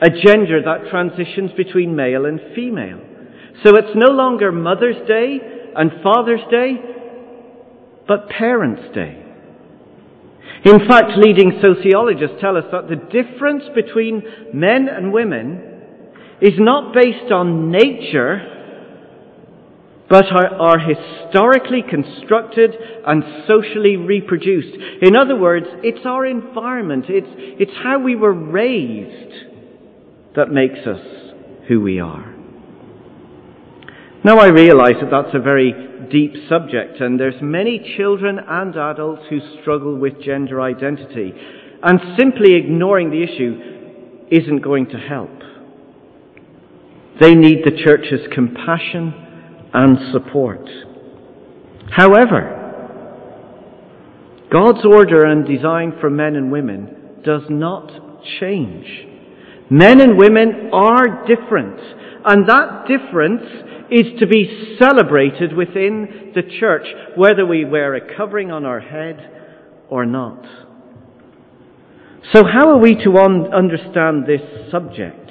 a 0.00 0.10
gender 0.10 0.62
that 0.62 0.90
transitions 0.92 1.50
between 1.56 1.96
male 1.96 2.26
and 2.26 2.38
female. 2.54 3.00
So 3.64 3.74
it's 3.74 3.96
no 3.96 4.12
longer 4.12 4.52
Mother's 4.52 5.08
Day 5.08 5.58
and 5.76 5.90
Father's 6.02 6.40
Day, 6.50 6.74
but 8.06 8.28
Parents' 8.28 8.94
Day. 8.94 9.22
In 10.64 10.86
fact, 10.86 11.12
leading 11.16 11.60
sociologists 11.60 12.36
tell 12.40 12.56
us 12.56 12.64
that 12.70 12.88
the 12.88 12.96
difference 12.96 13.64
between 13.74 14.22
men 14.54 14.88
and 14.88 15.12
women 15.12 15.60
is 16.40 16.54
not 16.58 16.94
based 16.94 17.32
on 17.32 17.70
nature, 17.70 18.48
but 20.08 20.26
are, 20.26 20.54
are, 20.54 20.78
historically 20.78 21.82
constructed 21.88 22.74
and 23.06 23.24
socially 23.48 23.96
reproduced. 23.96 24.76
In 25.02 25.16
other 25.16 25.36
words, 25.36 25.66
it's 25.82 26.04
our 26.04 26.26
environment, 26.26 27.06
it's, 27.08 27.26
it's 27.30 27.72
how 27.82 27.98
we 27.98 28.14
were 28.14 28.32
raised 28.32 29.34
that 30.36 30.50
makes 30.50 30.86
us 30.86 31.00
who 31.68 31.80
we 31.80 31.98
are. 31.98 32.31
Now 34.24 34.38
I 34.38 34.48
realize 34.48 34.94
that 35.00 35.10
that's 35.10 35.34
a 35.34 35.40
very 35.40 35.74
deep 36.10 36.32
subject 36.48 37.00
and 37.00 37.18
there's 37.18 37.40
many 37.42 37.94
children 37.96 38.38
and 38.38 38.76
adults 38.76 39.22
who 39.28 39.40
struggle 39.60 39.96
with 39.96 40.22
gender 40.22 40.60
identity 40.60 41.34
and 41.82 41.98
simply 42.16 42.54
ignoring 42.54 43.10
the 43.10 43.22
issue 43.22 44.28
isn't 44.30 44.60
going 44.60 44.86
to 44.90 44.98
help. 44.98 45.30
They 47.20 47.34
need 47.34 47.64
the 47.64 47.82
church's 47.84 48.26
compassion 48.32 49.12
and 49.74 50.12
support. 50.12 50.68
However, 51.90 52.58
God's 54.52 54.84
order 54.84 55.26
and 55.26 55.44
design 55.46 55.94
for 56.00 56.10
men 56.10 56.36
and 56.36 56.52
women 56.52 57.22
does 57.24 57.42
not 57.48 57.90
change. 58.38 58.86
Men 59.68 60.00
and 60.00 60.16
women 60.16 60.70
are 60.72 61.26
different, 61.26 61.80
and 62.24 62.48
that 62.48 62.86
difference 62.86 63.42
is 63.92 64.18
to 64.20 64.26
be 64.26 64.76
celebrated 64.78 65.54
within 65.54 66.32
the 66.34 66.42
church, 66.58 66.86
whether 67.16 67.44
we 67.44 67.64
wear 67.64 67.94
a 67.94 68.16
covering 68.16 68.50
on 68.50 68.64
our 68.64 68.80
head 68.80 69.30
or 69.88 70.06
not. 70.06 70.44
So, 72.32 72.44
how 72.44 72.70
are 72.70 72.78
we 72.78 72.94
to 73.04 73.16
un- 73.18 73.52
understand 73.52 74.26
this 74.26 74.70
subject? 74.70 75.30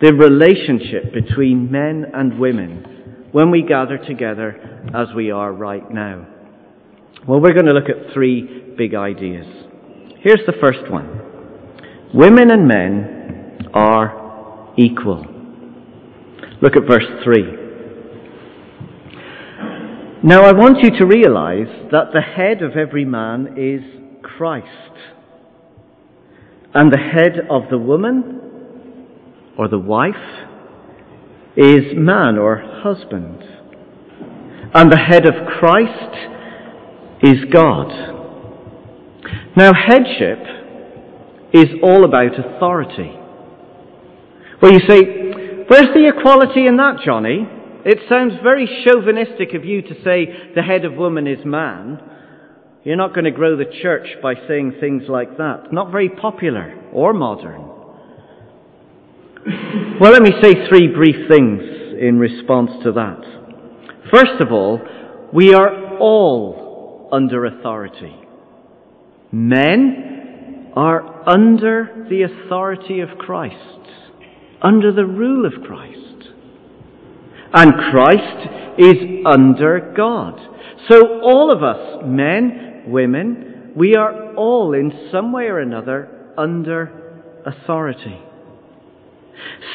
The 0.00 0.12
relationship 0.12 1.12
between 1.12 1.70
men 1.70 2.06
and 2.12 2.38
women 2.38 2.92
when 3.32 3.50
we 3.50 3.62
gather 3.62 3.98
together 3.98 4.82
as 4.94 5.14
we 5.14 5.30
are 5.30 5.52
right 5.52 5.90
now? 5.90 6.26
Well, 7.26 7.40
we're 7.40 7.54
going 7.54 7.66
to 7.66 7.72
look 7.72 7.88
at 7.88 8.12
three 8.12 8.74
big 8.76 8.94
ideas. 8.94 9.46
Here's 10.20 10.44
the 10.46 10.54
first 10.60 10.90
one 10.90 11.20
Women 12.14 12.50
and 12.50 12.68
men 12.68 13.70
are 13.74 14.74
equal. 14.76 15.31
Look 16.62 16.76
at 16.76 16.86
verse 16.86 17.04
3. 17.24 17.42
Now 20.22 20.44
I 20.44 20.52
want 20.52 20.78
you 20.80 20.96
to 20.96 21.04
realize 21.04 21.66
that 21.90 22.12
the 22.14 22.20
head 22.20 22.62
of 22.62 22.76
every 22.76 23.04
man 23.04 23.56
is 23.58 23.82
Christ. 24.22 24.68
And 26.72 26.92
the 26.92 26.98
head 26.98 27.40
of 27.50 27.62
the 27.68 27.78
woman, 27.78 28.40
or 29.58 29.66
the 29.66 29.80
wife, 29.80 30.14
is 31.56 31.96
man 31.96 32.38
or 32.38 32.62
husband. 32.84 33.42
And 34.72 34.90
the 34.90 34.96
head 34.96 35.26
of 35.26 35.34
Christ 35.58 36.14
is 37.22 37.44
God. 37.52 37.88
Now 39.56 39.72
headship 39.74 40.38
is 41.52 41.66
all 41.82 42.04
about 42.04 42.38
authority. 42.38 43.18
Well, 44.62 44.72
you 44.72 44.80
say, 44.88 45.32
Where's 45.72 45.94
the 45.94 46.12
equality 46.14 46.66
in 46.66 46.76
that, 46.76 47.00
Jonny? 47.02 47.48
It 47.86 48.00
sounds 48.06 48.34
very 48.42 48.68
chauvinistic 48.84 49.54
of 49.54 49.64
you 49.64 49.80
to 49.80 49.94
say 50.04 50.26
the 50.54 50.60
head 50.60 50.84
of 50.84 50.92
woman 50.92 51.26
is 51.26 51.46
man. 51.46 51.98
You're 52.84 52.98
not 52.98 53.14
going 53.14 53.24
to 53.24 53.30
grow 53.30 53.56
the 53.56 53.72
church 53.80 54.06
by 54.22 54.34
saying 54.46 54.74
things 54.80 55.04
like 55.08 55.38
that. 55.38 55.72
Not 55.72 55.90
very 55.90 56.10
popular 56.10 56.78
or 56.92 57.14
modern. 57.14 57.62
Well, 59.98 60.12
let 60.12 60.20
me 60.20 60.32
say 60.42 60.68
three 60.68 60.88
brief 60.88 61.26
things 61.30 61.62
in 61.98 62.18
response 62.18 62.72
to 62.84 62.92
that. 62.92 63.22
First 64.12 64.42
of 64.42 64.52
all, 64.52 64.78
we 65.32 65.54
are 65.54 65.96
all 65.96 67.08
under 67.10 67.46
authority. 67.46 68.14
Men 69.32 70.70
are 70.76 71.26
under 71.26 72.06
the 72.10 72.24
authority 72.24 73.00
of 73.00 73.16
Christ 73.16 73.72
under 74.62 74.92
the 74.92 75.04
rule 75.04 75.44
of 75.46 75.62
Christ. 75.64 76.28
And 77.52 77.72
Christ 77.90 78.48
is 78.78 78.96
under 79.26 79.92
God. 79.96 80.38
So 80.88 81.20
all 81.20 81.52
of 81.52 81.62
us, 81.62 82.02
men, 82.06 82.84
women, 82.86 83.72
we 83.76 83.94
are 83.94 84.34
all 84.34 84.74
in 84.74 85.08
some 85.12 85.32
way 85.32 85.44
or 85.44 85.58
another 85.58 86.32
under 86.36 87.42
authority. 87.44 88.18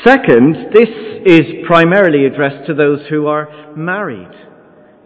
Second, 0.05 0.73
this 0.73 0.89
is 1.25 1.65
primarily 1.65 2.25
addressed 2.25 2.67
to 2.67 2.73
those 2.73 2.99
who 3.09 3.27
are 3.27 3.75
married. 3.75 4.31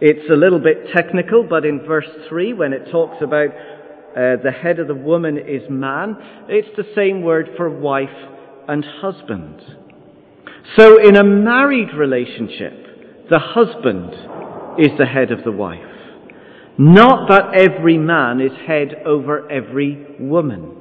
It's 0.00 0.28
a 0.30 0.36
little 0.36 0.58
bit 0.58 0.88
technical, 0.94 1.44
but 1.48 1.64
in 1.64 1.80
verse 1.86 2.08
3, 2.28 2.54
when 2.54 2.72
it 2.72 2.90
talks 2.90 3.16
about 3.22 3.48
uh, 3.48 4.42
the 4.42 4.52
head 4.52 4.78
of 4.78 4.88
the 4.88 4.94
woman 4.94 5.38
is 5.38 5.62
man, 5.70 6.16
it's 6.48 6.76
the 6.76 6.86
same 6.94 7.22
word 7.22 7.50
for 7.56 7.70
wife 7.70 8.10
and 8.72 8.86
husband. 9.02 9.60
So 10.78 10.98
in 10.98 11.16
a 11.16 11.22
married 11.22 11.92
relationship, 11.94 13.28
the 13.28 13.38
husband 13.38 14.14
is 14.78 14.96
the 14.98 15.04
head 15.04 15.30
of 15.30 15.44
the 15.44 15.52
wife. 15.52 15.84
Not 16.78 17.28
that 17.28 17.54
every 17.54 17.98
man 17.98 18.40
is 18.40 18.52
head 18.66 18.94
over 19.04 19.50
every 19.52 20.16
woman. 20.18 20.74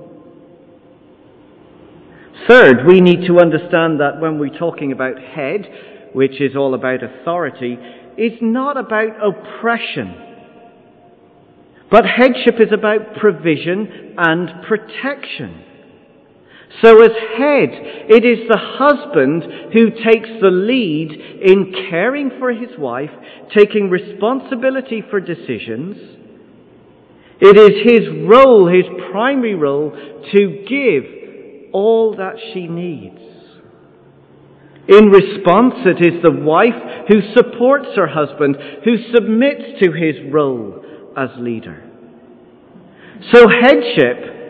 Third, 2.47 2.87
we 2.87 3.01
need 3.01 3.27
to 3.27 3.39
understand 3.39 3.99
that 3.99 4.21
when 4.21 4.39
we're 4.39 4.57
talking 4.57 4.93
about 4.93 5.19
head, 5.19 5.67
which 6.13 6.39
is 6.39 6.55
all 6.55 6.73
about 6.73 7.03
authority, 7.03 7.77
it's 8.17 8.41
not 8.41 8.77
about 8.77 9.09
oppression. 9.21 10.15
But 11.91 12.05
headship 12.05 12.55
is 12.61 12.71
about 12.71 13.15
provision 13.19 14.15
and 14.17 14.63
protection. 14.65 15.65
So 16.81 17.03
as 17.03 17.11
head, 17.37 17.69
it 18.09 18.23
is 18.23 18.47
the 18.47 18.57
husband 18.57 19.43
who 19.73 19.89
takes 19.89 20.29
the 20.41 20.49
lead 20.49 21.11
in 21.11 21.89
caring 21.89 22.31
for 22.39 22.51
his 22.51 22.77
wife, 22.79 23.11
taking 23.55 23.89
responsibility 23.89 25.03
for 25.09 25.19
decisions. 25.19 25.97
It 27.41 27.57
is 27.57 27.91
his 27.91 28.27
role, 28.27 28.67
his 28.67 28.85
primary 29.11 29.55
role, 29.55 29.91
to 29.91 30.65
give 30.67 31.71
all 31.73 32.15
that 32.15 32.35
she 32.53 32.67
needs. 32.67 33.19
In 34.87 35.09
response, 35.09 35.75
it 35.85 36.05
is 36.05 36.21
the 36.23 36.31
wife 36.31 37.07
who 37.07 37.21
supports 37.35 37.89
her 37.95 38.07
husband, 38.07 38.57
who 38.83 38.95
submits 39.13 39.79
to 39.81 39.91
his 39.91 40.15
role 40.31 40.83
as 41.17 41.29
leader. 41.37 41.83
So 43.33 43.47
headship 43.47 44.40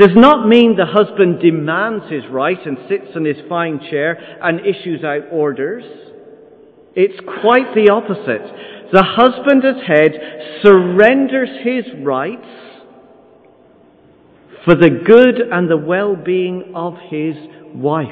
does 0.00 0.16
not 0.16 0.48
mean 0.48 0.76
the 0.76 0.86
husband 0.86 1.40
demands 1.40 2.10
his 2.10 2.22
right 2.30 2.58
and 2.64 2.78
sits 2.88 3.14
in 3.14 3.26
his 3.26 3.36
fine 3.50 3.78
chair 3.90 4.18
and 4.42 4.60
issues 4.60 5.04
out 5.04 5.24
orders. 5.30 5.84
It's 6.96 7.20
quite 7.42 7.74
the 7.74 7.90
opposite. 7.92 8.90
The 8.92 9.04
husband 9.04 9.62
as 9.62 9.86
head 9.86 10.62
surrenders 10.64 11.50
his 11.62 11.84
rights 12.02 12.46
for 14.64 14.74
the 14.74 14.88
good 14.88 15.38
and 15.52 15.70
the 15.70 15.76
well-being 15.76 16.72
of 16.74 16.94
his 17.10 17.36
wife. 17.74 18.08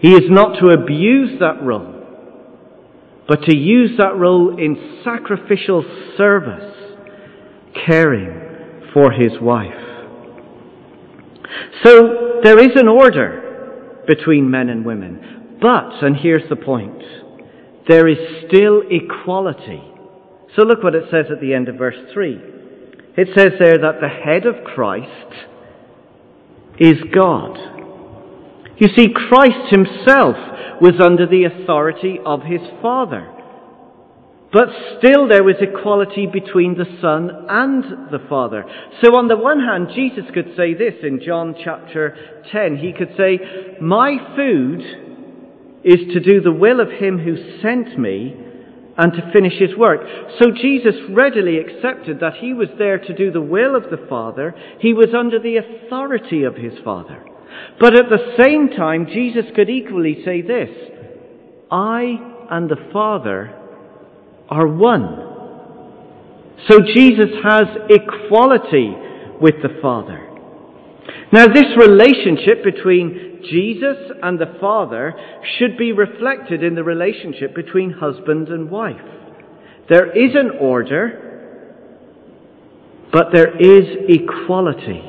He 0.00 0.14
is 0.14 0.28
not 0.28 0.58
to 0.58 0.70
abuse 0.70 1.38
that 1.38 1.62
role, 1.62 2.02
but 3.28 3.42
to 3.42 3.56
use 3.56 3.92
that 3.98 4.16
role 4.16 4.58
in 4.58 5.00
sacrificial 5.04 5.84
service, 6.16 6.74
caring 7.86 8.90
for 8.92 9.12
his 9.12 9.40
wife. 9.40 9.93
So 11.84 12.40
there 12.42 12.58
is 12.58 12.72
an 12.76 12.88
order 12.88 14.02
between 14.06 14.50
men 14.50 14.68
and 14.68 14.84
women. 14.84 15.58
But, 15.60 16.02
and 16.02 16.16
here's 16.16 16.48
the 16.48 16.56
point, 16.56 17.02
there 17.88 18.08
is 18.08 18.18
still 18.46 18.82
equality. 18.90 19.82
So 20.56 20.62
look 20.62 20.82
what 20.82 20.94
it 20.94 21.04
says 21.10 21.26
at 21.30 21.40
the 21.40 21.54
end 21.54 21.68
of 21.68 21.76
verse 21.76 21.96
3. 22.12 22.40
It 23.16 23.28
says 23.36 23.52
there 23.58 23.78
that 23.78 24.00
the 24.00 24.08
head 24.08 24.46
of 24.46 24.64
Christ 24.64 25.32
is 26.78 26.96
God. 27.14 27.56
You 28.76 28.88
see, 28.96 29.08
Christ 29.14 29.70
himself 29.70 30.36
was 30.80 31.00
under 31.00 31.26
the 31.26 31.44
authority 31.44 32.18
of 32.24 32.42
his 32.42 32.60
Father. 32.82 33.33
But 34.54 34.68
still 34.98 35.26
there 35.26 35.42
was 35.42 35.56
equality 35.60 36.28
between 36.32 36.78
the 36.78 36.86
Son 37.02 37.46
and 37.48 38.12
the 38.12 38.24
Father. 38.28 38.64
So 39.02 39.16
on 39.18 39.26
the 39.26 39.36
one 39.36 39.58
hand, 39.58 39.88
Jesus 39.96 40.22
could 40.32 40.54
say 40.56 40.74
this 40.74 40.94
in 41.02 41.20
John 41.26 41.56
chapter 41.62 42.16
10. 42.52 42.76
He 42.76 42.92
could 42.92 43.16
say, 43.16 43.40
My 43.80 44.16
food 44.36 44.80
is 45.82 46.14
to 46.14 46.20
do 46.20 46.40
the 46.40 46.52
will 46.52 46.78
of 46.78 46.88
him 46.88 47.18
who 47.18 47.34
sent 47.60 47.98
me 47.98 48.36
and 48.96 49.12
to 49.14 49.32
finish 49.32 49.58
his 49.58 49.76
work. 49.76 50.02
So 50.38 50.52
Jesus 50.52 50.94
readily 51.10 51.58
accepted 51.58 52.20
that 52.20 52.34
he 52.40 52.54
was 52.54 52.68
there 52.78 52.98
to 52.98 53.12
do 53.12 53.32
the 53.32 53.40
will 53.40 53.74
of 53.74 53.90
the 53.90 54.06
Father. 54.08 54.54
He 54.78 54.94
was 54.94 55.08
under 55.18 55.40
the 55.40 55.56
authority 55.56 56.44
of 56.44 56.54
his 56.54 56.74
Father. 56.84 57.26
But 57.80 57.96
at 57.96 58.08
the 58.08 58.36
same 58.38 58.68
time, 58.68 59.06
Jesus 59.06 59.46
could 59.56 59.68
equally 59.68 60.22
say 60.24 60.42
this, 60.42 60.70
I 61.72 62.46
and 62.50 62.70
the 62.70 62.90
Father 62.92 63.62
are 64.48 64.66
one. 64.66 65.24
So 66.68 66.78
Jesus 66.94 67.30
has 67.42 67.64
equality 67.90 68.94
with 69.40 69.56
the 69.62 69.80
Father. 69.82 70.30
Now, 71.32 71.46
this 71.46 71.66
relationship 71.76 72.64
between 72.64 73.42
Jesus 73.50 73.96
and 74.22 74.38
the 74.38 74.56
Father 74.60 75.14
should 75.58 75.76
be 75.76 75.92
reflected 75.92 76.62
in 76.62 76.74
the 76.74 76.84
relationship 76.84 77.54
between 77.54 77.90
husband 77.90 78.48
and 78.48 78.70
wife. 78.70 79.00
There 79.88 80.10
is 80.10 80.34
an 80.34 80.58
order, 80.60 81.20
but 83.12 83.26
there 83.32 83.54
is 83.56 83.84
equality. 84.08 85.02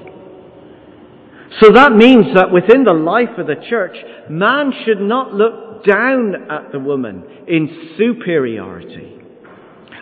So 1.61 1.71
that 1.71 1.93
means 1.93 2.25
that 2.35 2.51
within 2.51 2.83
the 2.83 2.93
life 2.93 3.37
of 3.37 3.47
the 3.47 3.55
church, 3.69 3.95
man 4.29 4.73
should 4.85 4.99
not 4.99 5.33
look 5.33 5.85
down 5.85 6.51
at 6.51 6.71
the 6.73 6.79
woman 6.79 7.23
in 7.47 7.93
superiority. 7.97 9.14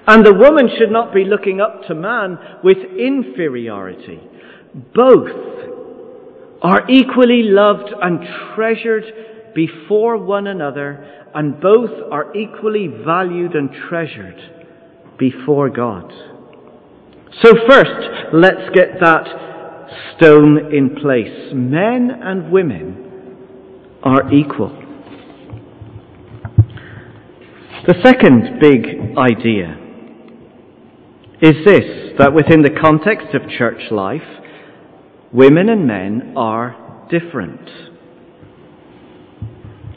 And 0.05 0.25
the 0.25 0.33
woman 0.33 0.69
should 0.77 0.91
not 0.91 1.13
be 1.13 1.23
looking 1.23 1.61
up 1.61 1.83
to 1.87 1.95
man 1.95 2.37
with 2.63 2.77
inferiority. 2.77 4.19
Both 4.93 5.31
are 6.61 6.89
equally 6.89 7.43
loved 7.43 7.93
and 8.01 8.19
treasured 8.55 9.05
before 9.55 10.17
one 10.17 10.47
another, 10.47 11.27
and 11.35 11.59
both 11.61 11.91
are 12.11 12.35
equally 12.35 12.87
valued 12.87 13.55
and 13.55 13.69
treasured 13.87 14.39
before 15.17 15.69
God. 15.69 16.11
So 17.41 17.53
first, 17.67 18.33
let's 18.33 18.69
get 18.73 18.99
that 18.99 19.25
stone 20.15 20.73
in 20.73 20.95
place. 20.95 21.51
Men 21.53 22.11
and 22.21 22.51
women 22.51 23.37
are 24.03 24.31
equal. 24.33 24.79
The 27.85 27.95
second 28.01 28.59
big 28.61 29.17
idea 29.17 29.82
is 31.43 31.65
this 31.65 32.13
that 32.17 32.33
within 32.33 32.61
the 32.61 32.69
context 32.69 33.35
of 33.35 33.49
church 33.49 33.91
life, 33.91 34.21
women 35.33 35.67
and 35.67 35.85
men 35.85 36.33
are 36.37 37.05
different. 37.11 37.69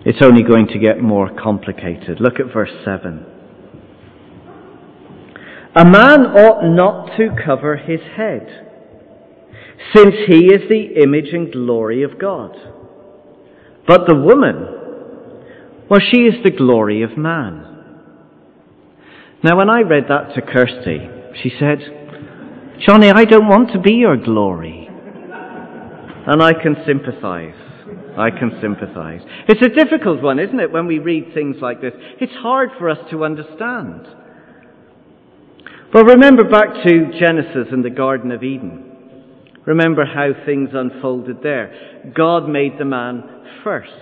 It's 0.05 0.19
only 0.23 0.43
going 0.43 0.67
to 0.69 0.79
get 0.81 1.01
more 1.01 1.31
complicated. 1.31 2.21
Look 2.21 2.41
at 2.41 2.53
verse 2.53 2.73
7. 2.85 3.25
A 5.77 5.85
man 5.85 6.21
ought 6.27 6.65
not 6.75 7.17
to 7.17 7.29
cover 7.45 7.77
his 7.77 8.01
head, 8.17 8.49
since 9.95 10.15
he 10.27 10.47
is 10.47 10.69
the 10.69 11.01
image 11.01 11.33
and 11.33 11.53
glory 11.53 12.03
of 12.03 12.19
God. 12.19 12.57
But 13.87 14.09
the 14.09 14.17
woman, 14.17 14.67
well, 15.89 16.01
she 16.01 16.23
is 16.23 16.43
the 16.43 16.51
glory 16.51 17.03
of 17.03 17.17
man. 17.17 17.63
Now, 19.45 19.59
when 19.59 19.71
I 19.71 19.83
read 19.83 20.07
that 20.09 20.35
to 20.35 20.43
Kirsty, 20.43 21.11
she 21.43 21.51
said, 21.59 21.79
Jonny, 22.87 23.11
I 23.11 23.25
don't 23.25 23.49
want 23.49 23.73
to 23.73 23.81
be 23.81 23.93
your 23.93 24.17
glory. 24.17 24.89
And 24.89 26.43
I 26.43 26.53
can 26.53 26.77
sympathize. 26.87 27.55
I 28.19 28.31
can 28.31 28.59
sympathize. 28.61 29.21
It's 29.49 29.63
a 29.63 29.69
difficult 29.69 30.23
one, 30.23 30.39
isn't 30.39 30.59
it, 30.59 30.73
when 30.73 30.87
we 30.87 30.99
read 30.99 31.35
things 31.35 31.57
like 31.61 31.81
this? 31.81 31.93
It's 32.21 32.33
hard 32.33 32.71
for 32.79 32.89
us 32.89 32.99
to 33.11 33.25
understand. 33.25 34.07
But 35.93 36.05
remember 36.05 36.45
back 36.45 36.69
to 36.85 37.13
Genesis 37.19 37.69
and 37.71 37.85
the 37.85 37.91
Garden 37.91 38.33
of 38.33 38.43
Eden. 38.43 38.95
Remember 39.67 40.05
how 40.05 40.31
things 40.45 40.71
unfolded 40.73 41.43
there. 41.43 42.13
God 42.15 42.49
made 42.49 42.79
the 42.79 42.85
man 42.85 43.23
first, 43.63 43.93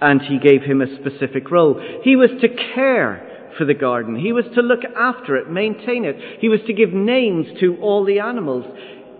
and 0.00 0.20
he 0.22 0.38
gave 0.38 0.62
him 0.62 0.80
a 0.80 0.96
specific 0.96 1.50
role. 1.50 1.80
He 2.02 2.16
was 2.16 2.30
to 2.40 2.48
care 2.74 3.31
for 3.56 3.64
the 3.64 3.74
garden. 3.74 4.16
He 4.16 4.32
was 4.32 4.44
to 4.54 4.62
look 4.62 4.80
after 4.96 5.36
it, 5.36 5.50
maintain 5.50 6.04
it. 6.04 6.40
He 6.40 6.48
was 6.48 6.60
to 6.66 6.72
give 6.72 6.92
names 6.92 7.46
to 7.60 7.76
all 7.80 8.04
the 8.04 8.20
animals. 8.20 8.64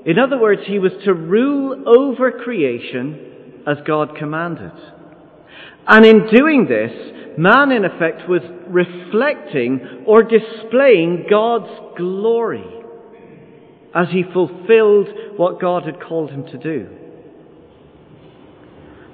In 0.05 0.19
other 0.19 0.39
words, 0.39 0.63
he 0.67 0.79
was 0.79 0.93
to 1.05 1.15
rule 1.15 1.85
over 1.87 2.33
creation 2.33 3.63
as 3.67 3.79
God 3.87 4.17
commanded. 4.17 4.73
And 5.87 6.05
in 6.05 6.29
doing 6.33 6.67
this, 6.69 7.39
man 7.39 7.73
in 7.73 7.85
effect 7.85 8.29
was 8.29 8.43
reflecting 8.69 10.05
or 10.07 10.23
displaying 10.23 11.27
God's 11.31 11.97
glory 11.97 12.65
as 13.95 14.09
he 14.11 14.23
fulfilled 14.33 15.09
what 15.37 15.61
God 15.61 15.85
had 15.85 16.01
called 16.01 16.31
him 16.31 16.47
to 16.47 16.59
do. 16.59 17.02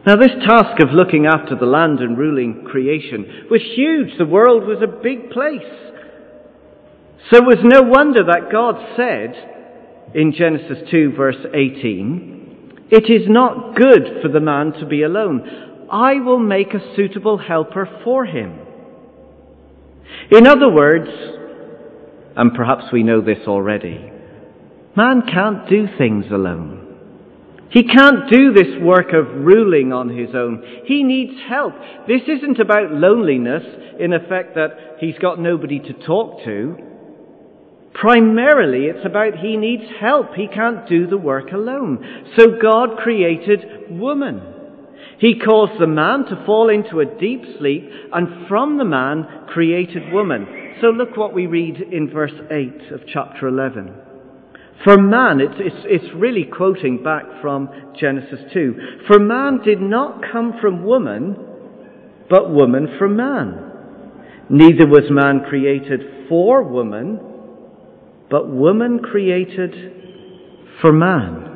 Now, 0.07 0.17
this 0.17 0.33
task 0.47 0.81
of 0.81 0.93
looking 0.93 1.27
after 1.27 1.57
the 1.57 1.67
land 1.67 2.01
and 2.01 2.17
ruling 2.17 2.65
creation 2.65 3.47
was 3.51 3.61
huge. 3.75 4.17
The 4.17 4.27
world 4.27 4.65
was 4.65 4.79
a 4.83 5.03
big 5.03 5.31
place. 5.31 5.61
So 7.31 7.39
it 7.39 7.45
was 7.45 7.59
no 7.63 7.83
wonder 7.83 8.25
that 8.25 8.51
God 8.51 8.77
said 8.97 10.15
in 10.15 10.33
Genesis 10.33 10.89
2, 10.91 11.13
verse 11.17 11.37
18, 11.53 12.87
It 12.91 13.11
is 13.11 13.29
not 13.29 13.77
good 13.77 14.23
for 14.23 14.29
the 14.29 14.41
man 14.41 14.73
to 14.81 14.87
be 14.87 15.03
alone. 15.03 15.87
I 15.91 16.15
will 16.21 16.39
make 16.39 16.73
a 16.75 16.95
suitable 16.97 17.39
helper 17.39 17.89
for 18.05 18.25
him. 18.25 18.59
In 20.31 20.47
other 20.47 20.71
words, 20.71 21.11
and 22.37 22.55
perhaps 22.55 22.85
we 22.93 23.03
know 23.03 23.21
this 23.21 23.47
already, 23.47 24.11
man 24.97 25.23
can't 25.23 25.69
do 25.69 25.87
things 25.99 26.27
alone. 26.31 26.78
He 27.71 27.83
can't 27.85 28.31
do 28.31 28.53
this 28.53 28.81
work 28.81 29.13
of 29.13 29.45
ruling 29.45 29.93
on 29.93 30.09
his 30.09 30.35
own. 30.35 30.65
He 30.87 31.03
needs 31.03 31.35
help. 31.49 31.75
This 32.07 32.23
isn't 32.27 32.59
about 32.61 32.93
loneliness 32.93 33.63
in 34.01 34.13
effect 34.15 34.55
that 34.55 34.97
he's 35.01 35.19
got 35.19 35.39
nobody 35.39 35.79
to 35.79 35.93
talk 35.93 36.45
to. 36.45 36.77
Primarily, 37.93 38.87
it's 38.87 39.05
about 39.05 39.39
he 39.39 39.57
needs 39.57 39.85
help. 40.01 40.35
He 40.35 40.47
can't 40.47 40.89
do 40.89 41.07
the 41.07 41.19
work 41.19 41.53
alone. 41.53 42.33
So 42.39 42.59
God 42.61 42.97
created 42.99 43.91
woman. 43.91 44.41
He 45.19 45.39
caused 45.39 45.81
the 45.81 45.87
man 45.87 46.25
to 46.27 46.45
fall 46.47 46.71
into 46.71 47.01
a 47.01 47.19
deep 47.19 47.43
sleep 47.59 47.91
and 48.13 48.47
from 48.49 48.79
the 48.79 48.85
man 48.85 49.27
created 49.49 50.13
woman. 50.13 50.47
So 50.81 50.89
look 50.89 51.17
what 51.17 51.35
we 51.35 51.47
read 51.47 51.81
in 51.81 52.09
verse 52.09 52.33
8 52.51 52.93
of 52.93 53.01
chapter 53.13 53.49
11. 53.49 54.08
For 54.85 54.97
man, 54.97 55.41
it's, 55.41 55.55
it's, 55.59 55.87
it's 55.87 56.15
really 56.15 56.45
quoting 56.45 57.03
back 57.03 57.25
from 57.41 57.69
Genesis 57.99 58.41
2. 58.53 58.75
For 59.07 59.19
man 59.19 59.61
did 59.65 59.81
not 59.81 60.23
come 60.31 60.55
from 60.61 60.85
woman, 60.85 61.37
but 62.31 62.51
woman 62.51 62.97
from 62.99 63.17
man. 63.17 63.65
Neither 64.49 64.87
was 64.87 65.11
man 65.11 65.45
created 65.49 66.29
for 66.29 66.63
woman, 66.63 67.21
but 68.31 68.49
woman 68.49 69.01
created 69.01 69.75
for 70.81 70.93
man. 70.93 71.49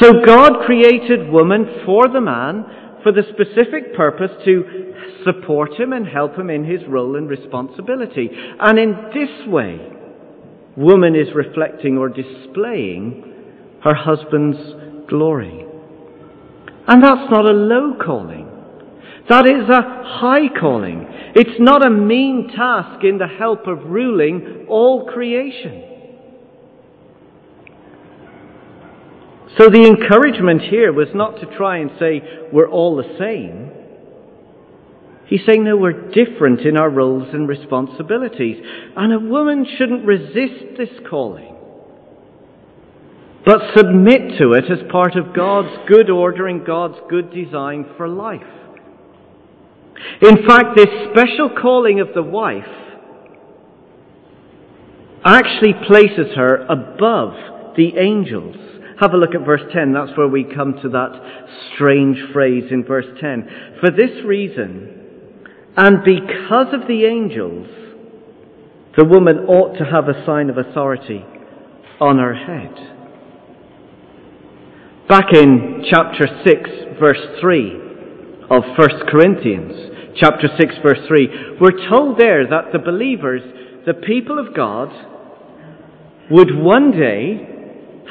So 0.00 0.24
God 0.24 0.64
created 0.66 1.30
woman 1.30 1.82
for 1.86 2.08
the 2.08 2.20
man 2.20 2.64
for 3.02 3.12
the 3.12 3.22
specific 3.32 3.94
purpose 3.94 4.30
to 4.44 4.94
support 5.24 5.78
him 5.78 5.92
and 5.92 6.06
help 6.06 6.36
him 6.36 6.50
in 6.50 6.64
his 6.64 6.80
role 6.88 7.16
and 7.16 7.28
responsibility. 7.28 8.30
And 8.58 8.78
in 8.78 8.94
this 9.14 9.46
way, 9.46 9.93
woman 10.76 11.14
is 11.14 11.28
reflecting 11.34 11.98
or 11.98 12.08
displaying 12.08 13.32
her 13.82 13.94
husband's 13.94 15.08
glory. 15.08 15.64
And 16.86 17.02
that's 17.02 17.30
not 17.30 17.46
a 17.46 17.52
low 17.52 17.94
calling. 18.04 18.50
That 19.28 19.46
is 19.46 19.68
a 19.68 19.82
high 20.20 20.48
calling. 20.60 21.06
It's 21.34 21.58
not 21.58 21.86
a 21.86 21.90
mean 21.90 22.50
task 22.54 23.02
in 23.04 23.18
the 23.18 23.26
help 23.26 23.66
of 23.66 23.84
ruling 23.84 24.66
all 24.68 25.06
creation. 25.06 25.82
So 29.58 29.70
the 29.70 29.86
encouragement 29.86 30.62
here 30.62 30.92
was 30.92 31.08
not 31.14 31.40
to 31.40 31.56
try 31.56 31.78
and 31.78 31.90
say 31.98 32.22
we're 32.52 32.68
all 32.68 32.96
the 32.96 33.16
same. 33.18 33.70
He's 35.26 35.40
saying, 35.46 35.64
no, 35.64 35.76
we're 35.76 36.10
different 36.10 36.60
in 36.60 36.76
our 36.76 36.90
roles 36.90 37.32
and 37.32 37.48
responsibilities. 37.48 38.62
And 38.96 39.12
a 39.12 39.18
woman 39.18 39.66
shouldn't 39.78 40.04
resist 40.04 40.76
this 40.76 40.90
calling, 41.08 41.56
but 43.46 43.74
submit 43.76 44.38
to 44.38 44.52
it 44.52 44.64
as 44.70 44.90
part 44.90 45.16
of 45.16 45.34
God's 45.34 45.74
good 45.88 46.10
order 46.10 46.46
and 46.46 46.64
God's 46.64 46.98
good 47.08 47.32
design 47.32 47.86
for 47.96 48.06
life. 48.06 48.42
In 50.20 50.46
fact, 50.46 50.76
this 50.76 50.88
special 51.10 51.50
calling 51.60 52.00
of 52.00 52.08
the 52.14 52.22
wife 52.22 52.64
actually 55.24 55.72
places 55.86 56.34
her 56.36 56.66
above 56.66 57.76
the 57.76 57.96
angels. 57.96 58.56
Have 59.00 59.14
a 59.14 59.16
look 59.16 59.34
at 59.34 59.46
verse 59.46 59.62
10. 59.72 59.92
That's 59.92 60.16
where 60.16 60.28
we 60.28 60.44
come 60.44 60.74
to 60.82 60.88
that 60.90 61.46
strange 61.74 62.18
phrase 62.32 62.64
in 62.70 62.84
verse 62.84 63.06
10. 63.20 63.78
For 63.80 63.90
this 63.90 64.24
reason, 64.24 65.03
and 65.76 66.04
because 66.04 66.72
of 66.72 66.86
the 66.86 67.04
angels, 67.04 67.66
the 68.96 69.04
woman 69.04 69.38
ought 69.48 69.76
to 69.78 69.84
have 69.84 70.08
a 70.08 70.24
sign 70.24 70.48
of 70.50 70.58
authority 70.58 71.24
on 72.00 72.18
her 72.18 72.34
head. 72.34 72.94
Back 75.08 75.34
in 75.34 75.84
chapter 75.90 76.26
6, 76.46 76.70
verse 77.00 77.40
3 77.40 77.74
of 78.50 78.62
1 78.78 78.88
Corinthians, 79.10 80.14
chapter 80.16 80.48
6, 80.58 80.74
verse 80.82 81.00
3, 81.08 81.58
we're 81.60 81.88
told 81.90 82.18
there 82.18 82.48
that 82.48 82.72
the 82.72 82.78
believers, 82.78 83.42
the 83.84 83.94
people 83.94 84.38
of 84.38 84.54
God, 84.54 84.88
would 86.30 86.56
one 86.56 86.92
day 86.92 87.50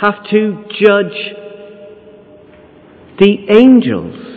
have 0.02 0.23
to 0.32 0.65
judge 0.69 1.17
the 3.19 3.45
angels. 3.49 4.33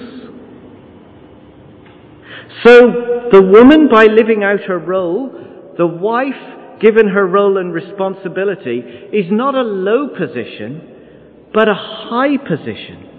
So 2.65 3.29
the 3.33 3.43
woman, 3.43 3.89
by 3.91 4.07
living 4.07 4.43
out 4.43 4.61
her 4.67 4.79
role, 4.79 5.31
the 5.77 5.87
wife, 5.87 6.81
given 6.81 7.09
her 7.09 7.27
role 7.27 7.59
and 7.59 7.73
responsibility, 7.73 8.79
is 9.13 9.27
not 9.31 9.55
a 9.55 9.63
low 9.63 10.09
position, 10.09 11.49
but 11.53 11.69
a 11.69 11.75
high 11.75 12.37
position. 12.37 13.11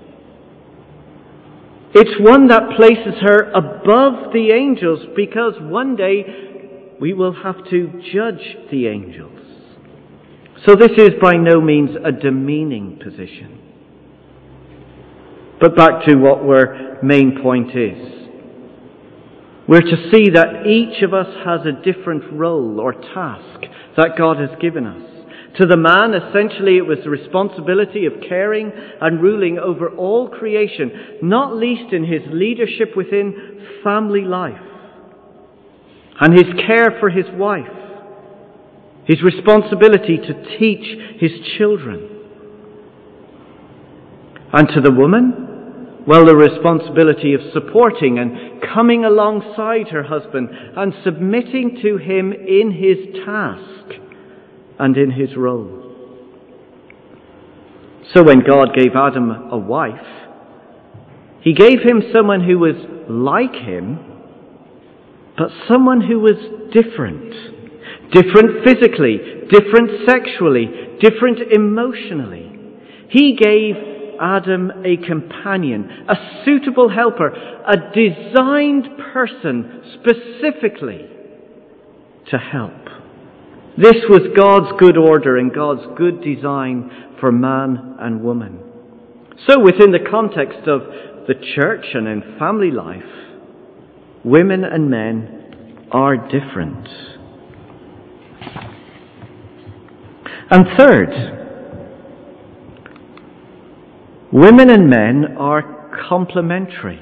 It's 1.94 2.20
one 2.20 2.48
that 2.48 2.76
places 2.76 3.16
her 3.22 3.52
above 3.52 4.34
the 4.34 4.52
angels 4.52 5.00
because 5.16 5.54
one 5.60 5.96
day 5.96 6.96
we 7.00 7.14
will 7.14 7.34
have 7.34 7.64
to 7.70 8.02
judge 8.14 8.58
the 8.72 8.88
angels. 8.88 9.34
So 10.66 10.76
this 10.76 10.92
is 10.98 11.12
by 11.22 11.34
no 11.34 11.62
means 11.62 11.92
a 12.04 12.12
demeaning 12.12 13.00
position. 13.04 13.62
But 15.60 15.76
back 15.76 16.06
to 16.06 16.16
what 16.16 16.40
our 16.40 17.00
main 17.02 17.40
point 17.42 17.76
is. 17.76 18.17
We're 19.68 19.82
to 19.82 20.10
see 20.12 20.30
that 20.30 20.66
each 20.66 21.04
of 21.04 21.14
us 21.14 21.28
has 21.46 21.62
a 21.66 21.84
different 21.84 22.32
role 22.32 22.80
or 22.80 22.94
task 22.94 23.66
that 23.98 24.18
God 24.18 24.38
has 24.38 24.50
given 24.62 24.88
us. 24.88 25.02
To 25.58 25.66
the 25.66 25.76
man, 25.76 26.14
essentially, 26.14 26.78
it 26.78 26.86
was 26.86 27.00
the 27.04 27.10
responsibility 27.10 28.06
of 28.06 28.14
caring 28.30 28.72
and 29.02 29.22
ruling 29.22 29.58
over 29.58 29.90
all 29.90 30.30
creation, 30.30 31.18
not 31.22 31.56
least 31.56 31.92
in 31.94 32.06
his 32.06 32.22
leadership 32.30 32.96
within 32.96 33.66
family 33.84 34.22
life, 34.22 34.62
and 36.22 36.34
his 36.34 36.54
care 36.66 36.98
for 37.00 37.10
his 37.10 37.26
wife, 37.34 37.66
his 39.06 39.22
responsibility 39.24 40.18
to 40.18 40.58
teach 40.60 41.20
his 41.20 41.32
children. 41.58 42.08
And 44.54 44.68
to 44.76 44.82
the 44.82 44.92
woman, 44.92 45.47
well, 46.08 46.26
the 46.26 46.36
responsibility 46.36 47.34
of 47.34 47.42
supporting 47.52 48.18
and 48.18 48.62
coming 48.74 49.04
alongside 49.04 49.90
her 49.90 50.04
husband 50.04 50.48
and 50.78 50.94
submitting 51.04 51.80
to 51.82 51.98
him 51.98 52.32
in 52.32 52.72
his 52.72 53.26
task 53.26 54.00
and 54.80 54.96
in 54.96 55.12
his 55.12 55.36
role. 55.36 55.84
So 58.14 58.24
when 58.24 58.40
God 58.40 58.70
gave 58.74 58.96
Adam 58.96 59.52
a 59.52 59.58
wife, 59.58 60.00
he 61.42 61.54
gave 61.54 61.80
him 61.82 62.02
someone 62.14 62.42
who 62.42 62.58
was 62.58 62.76
like 63.10 63.54
him, 63.54 64.00
but 65.38 65.50
someone 65.68 66.00
who 66.00 66.22
was 66.22 66.38
different. 66.72 67.34
Different 68.14 68.64
physically, 68.64 69.18
different 69.52 70.08
sexually, 70.08 70.68
different 71.02 71.40
emotionally. 71.52 72.50
He 73.10 73.36
gave 73.36 73.97
Adam 74.20 74.72
a 74.86 74.98
companion, 75.06 76.06
a 76.08 76.16
suitable 76.46 76.90
helper, 76.90 77.28
a 77.28 77.78
designed 77.94 78.88
person 79.14 79.84
specifically 79.96 81.08
to 82.30 82.38
help. 82.38 82.74
This 83.78 84.02
was 84.10 84.22
God's 84.36 84.80
good 84.80 84.98
order 84.98 85.38
and 85.38 85.54
God's 85.54 85.82
good 85.98 86.22
design 86.24 87.16
for 87.20 87.32
man 87.32 87.98
and 88.00 88.24
woman. 88.24 88.60
So 89.48 89.60
within 89.60 89.92
the 89.92 90.10
context 90.10 90.68
of 90.68 90.82
the 91.28 91.36
church 91.56 91.86
and 91.94 92.08
in 92.08 92.38
family 92.40 92.72
life, 92.72 93.04
women 94.24 94.64
and 94.64 94.90
men 94.90 95.88
are 95.92 96.16
different. 96.16 96.88
And 100.50 100.66
third, 100.78 101.47
women 104.32 104.70
and 104.70 104.90
men 104.90 105.38
are 105.38 106.00
complementary. 106.10 107.00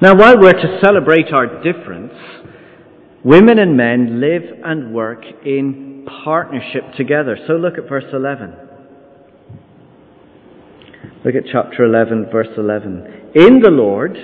Now, 0.00 0.16
while 0.16 0.38
we're 0.38 0.52
to 0.52 0.80
celebrate 0.82 1.32
our 1.32 1.62
difference, 1.62 2.12
Women 3.24 3.60
and 3.60 3.76
men 3.76 4.20
live 4.20 4.42
and 4.64 4.92
work 4.92 5.22
in 5.46 6.08
partnership 6.24 6.82
together. 6.96 7.36
So 7.46 7.52
look 7.52 7.78
at 7.78 7.88
verse 7.88 8.12
11. 8.12 8.52
Look 11.24 11.36
at 11.36 11.44
chapter 11.52 11.84
11, 11.84 12.30
verse 12.32 12.48
11. 12.56 13.30
In 13.36 13.60
the 13.60 13.70
Lord, 13.70 14.16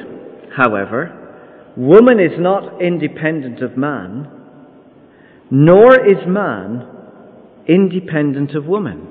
however, 0.57 1.72
woman 1.76 2.18
is 2.18 2.40
not 2.40 2.83
independent 2.83 3.62
of 3.62 3.76
man, 3.76 4.28
nor 5.48 5.94
is 5.94 6.26
man 6.26 6.88
independent 7.68 8.57
of 8.57 8.66
woman. 8.66 9.07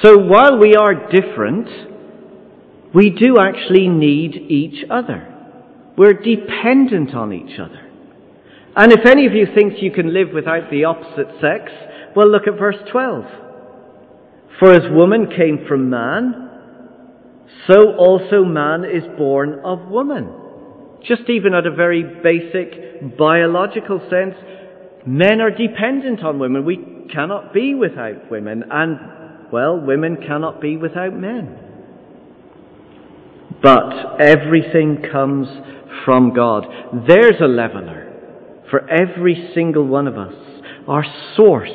So 0.00 0.16
while 0.16 0.58
we 0.58 0.74
are 0.74 0.94
different, 1.10 1.68
we 2.94 3.10
do 3.10 3.38
actually 3.38 3.88
need 3.88 4.34
each 4.48 4.84
other. 4.90 5.28
We're 5.96 6.14
dependent 6.14 7.14
on 7.14 7.32
each 7.32 7.58
other. 7.58 7.80
And 8.74 8.90
if 8.92 9.04
any 9.04 9.26
of 9.26 9.34
you 9.34 9.46
thinks 9.54 9.76
you 9.82 9.90
can 9.90 10.14
live 10.14 10.28
without 10.32 10.70
the 10.70 10.84
opposite 10.84 11.28
sex, 11.40 11.70
well, 12.16 12.30
look 12.30 12.46
at 12.46 12.58
verse 12.58 12.76
12. 12.90 13.24
For 14.58 14.72
as 14.72 14.90
woman 14.90 15.28
came 15.36 15.66
from 15.68 15.90
man, 15.90 16.50
so 17.66 17.94
also 17.96 18.44
man 18.44 18.84
is 18.84 19.02
born 19.18 19.60
of 19.64 19.88
woman. 19.88 20.32
Just 21.06 21.28
even 21.28 21.54
at 21.54 21.66
a 21.66 21.74
very 21.74 22.02
basic 22.02 23.16
biological 23.18 24.00
sense, 24.08 24.34
men 25.06 25.40
are 25.40 25.50
dependent 25.50 26.22
on 26.22 26.38
women. 26.38 26.64
We 26.64 27.08
cannot 27.12 27.52
be 27.52 27.74
without 27.74 28.30
women, 28.30 28.64
and, 28.70 28.98
well, 29.52 29.78
women 29.78 30.16
cannot 30.16 30.60
be 30.60 30.76
without 30.76 31.14
men. 31.14 31.58
But 33.62 34.20
everything 34.20 35.04
comes 35.12 35.46
from 36.04 36.34
God. 36.34 36.64
There's 37.06 37.40
a 37.40 37.46
leveler 37.46 38.08
for 38.70 38.88
every 38.88 39.50
single 39.54 39.86
one 39.86 40.08
of 40.08 40.16
us. 40.16 40.34
Our 40.88 41.04
source 41.36 41.68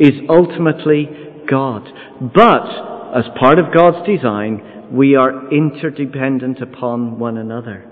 is 0.00 0.12
ultimately 0.28 1.08
God. 1.48 1.86
But, 2.34 3.16
as 3.16 3.24
part 3.38 3.58
of 3.58 3.74
God's 3.74 4.06
design, 4.06 4.88
we 4.90 5.14
are 5.14 5.52
interdependent 5.52 6.62
upon 6.62 7.18
one 7.18 7.36
another. 7.36 7.88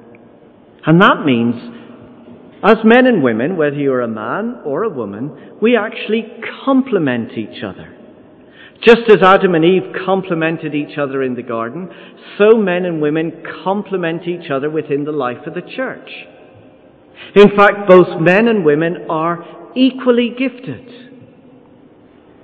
And 0.87 1.01
that 1.03 1.25
means, 1.27 1.55
as 2.65 2.79
men 2.85 3.07
and 3.07 3.23
women, 3.23 3.57
whether 3.57 3.77
you're 3.77 4.01
a 4.01 4.09
man 4.09 4.63
or 4.65 4.83
a 4.83 4.89
woman, 4.89 5.59
we 5.61 5.77
actually 5.77 6.27
complement 6.65 7.33
each 7.33 7.63
other. 7.63 8.00
Just 8.83 9.11
as 9.11 9.23
Adam 9.23 9.55
and 9.55 9.65
Eve 9.65 9.93
complemented 10.07 10.75
each 10.75 10.97
other 10.97 11.23
in 11.23 11.35
the 11.35 11.43
garden, 11.43 11.91
so 12.39 12.57
men 12.57 12.87
and 12.87 13.03
women 13.03 13.43
complement 13.63 14.27
each 14.27 14.51
other 14.51 14.71
within 14.71 15.05
the 15.05 15.13
life 15.13 15.47
of 15.47 15.55
the 15.55 15.61
church. 15.61 16.09
In 17.35 17.55
fact, 17.55 17.89
both 17.89 18.21
men 18.21 18.49
and 18.49 18.65
women 18.65 19.07
are 19.11 19.45
equally 19.77 20.35
gifted. 20.37 20.89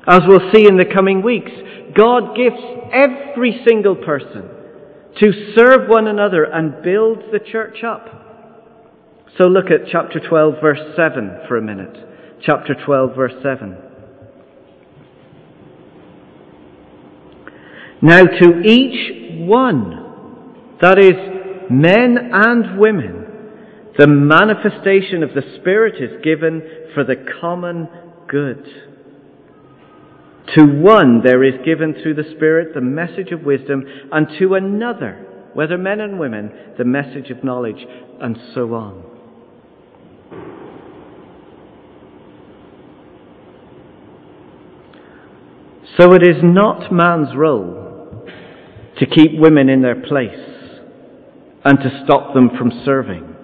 As 0.07 0.21
we'll 0.27 0.53
see 0.53 0.69
in 0.69 0.77
the 0.77 0.85
coming 0.85 1.23
weeks, 1.23 1.51
God 1.97 2.37
gifts 2.37 2.63
every 2.93 3.63
single 3.67 3.97
person 3.97 4.51
to 5.19 5.55
serve 5.57 5.89
one 5.89 6.07
another 6.07 6.45
and 6.45 6.83
build 6.83 7.19
the 7.33 7.41
church 7.41 7.83
up. 7.83 8.07
So 9.39 9.45
look 9.45 9.67
at 9.67 9.91
chapter 9.91 10.21
12, 10.21 10.55
verse 10.61 10.95
7 10.95 11.41
for 11.49 11.57
a 11.57 11.63
minute. 11.63 11.97
Chapter 12.43 12.75
12, 12.85 13.17
verse 13.17 13.33
7. 13.43 13.77
Now 18.03 18.25
to 18.25 18.61
each 18.63 19.39
one, 19.41 20.77
that 20.81 20.99
is, 20.99 21.15
men 21.71 22.19
and 22.33 22.79
women, 22.79 23.25
the 23.99 24.07
manifestation 24.07 25.23
of 25.23 25.31
the 25.31 25.59
Spirit 25.59 25.95
is 26.01 26.23
given 26.23 26.63
for 26.95 27.05
the 27.05 27.17
common 27.41 27.89
good. 28.29 28.65
To 30.57 30.65
one 30.65 31.23
there 31.25 31.43
is 31.43 31.65
given 31.65 31.95
through 32.03 32.15
the 32.15 32.31
Spirit 32.37 32.75
the 32.75 32.83
message 32.83 33.33
of 33.33 33.43
wisdom, 33.43 33.85
and 34.13 34.27
to 34.39 34.55
another, 34.55 35.51
whether 35.55 35.79
men 35.79 36.01
and 36.01 36.19
women, 36.19 36.53
the 36.77 36.85
message 36.85 37.31
of 37.31 37.43
knowledge, 37.43 37.85
and 38.21 38.37
so 38.55 38.75
on. 38.75 39.03
So 45.99 46.13
it 46.13 46.23
is 46.23 46.43
not 46.43 46.93
man's 46.93 47.35
role 47.35 47.86
to 48.99 49.07
keep 49.07 49.39
women 49.39 49.69
in 49.69 49.83
their 49.83 50.01
place 50.01 50.39
and 51.65 51.79
to 51.79 52.03
stop 52.05 52.33
them 52.35 52.51
from 52.57 52.71
serving. 52.85 53.35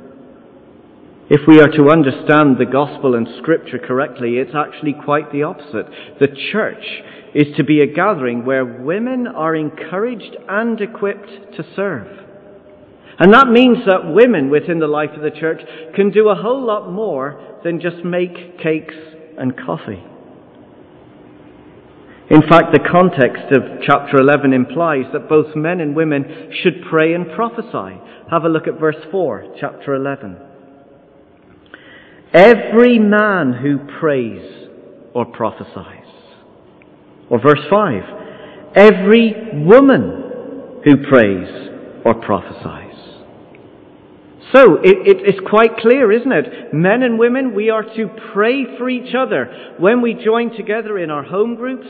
If 1.29 1.41
we 1.49 1.61
are 1.61 1.69
to 1.69 1.91
understand 1.91 2.59
the 2.59 2.71
gospel 2.71 3.15
and 3.15 3.27
scripture 3.39 3.79
correctly, 3.79 4.37
it's 4.37 4.55
actually 4.55 4.93
quite 4.93 5.33
the 5.33 5.45
opposite. 5.45 5.87
The 6.21 6.29
church 6.53 6.85
is 7.35 7.57
to 7.57 7.65
be 7.65 7.81
a 7.81 7.87
gathering 7.87 8.45
where 8.45 8.65
women 8.65 9.27
are 9.27 9.57
encouraged 9.57 10.37
and 10.49 10.81
equipped 10.81 11.57
to 11.57 11.65
serve. 11.75 12.07
And 13.19 13.33
that 13.33 13.49
means 13.49 13.79
that 13.87 14.13
women 14.13 14.51
within 14.51 14.79
the 14.79 14.87
life 14.87 15.11
of 15.15 15.23
the 15.23 15.31
church 15.31 15.61
can 15.95 16.11
do 16.11 16.29
a 16.29 16.35
whole 16.35 16.65
lot 16.65 16.91
more 16.91 17.61
than 17.65 17.81
just 17.81 18.05
make 18.05 18.59
cakes 18.59 18.95
and 19.39 19.57
coffee. 19.57 20.03
In 22.33 22.41
fact, 22.49 22.73
the 22.73 22.89
context 22.91 23.53
of 23.53 23.83
chapter 23.83 24.17
11 24.17 24.55
implies 24.55 25.05
that 25.13 25.29
both 25.29 25.55
men 25.55 25.81
and 25.81 25.95
women 25.95 26.51
should 26.63 26.83
pray 26.89 27.13
and 27.13 27.31
prophesy. 27.37 28.01
Have 28.31 28.45
a 28.45 28.49
look 28.49 28.67
at 28.67 28.81
verse 28.81 28.97
4, 29.11 29.57
chapter 29.61 29.95
11. 29.95 30.39
Every 32.33 32.99
man 32.99 33.53
who 33.53 33.81
prays 34.01 34.71
or 35.13 35.27
prophesies. 35.27 36.09
Or 37.29 37.39
verse 37.39 37.61
5. 37.69 38.03
Every 38.77 39.35
woman 39.67 40.81
who 40.87 41.07
prays 41.07 41.71
or 42.07 42.15
prophesies. 42.15 42.97
So, 44.55 44.77
it, 44.77 45.07
it, 45.07 45.17
it's 45.21 45.51
quite 45.51 45.77
clear, 45.77 46.11
isn't 46.11 46.33
it? 46.33 46.73
Men 46.73 47.03
and 47.03 47.19
women, 47.19 47.55
we 47.55 47.69
are 47.69 47.83
to 47.83 48.09
pray 48.33 48.79
for 48.79 48.89
each 48.89 49.15
other. 49.15 49.75
When 49.79 50.01
we 50.01 50.15
join 50.15 50.57
together 50.57 50.99
in 50.99 51.11
our 51.11 51.25
home 51.25 51.57
groups, 51.57 51.87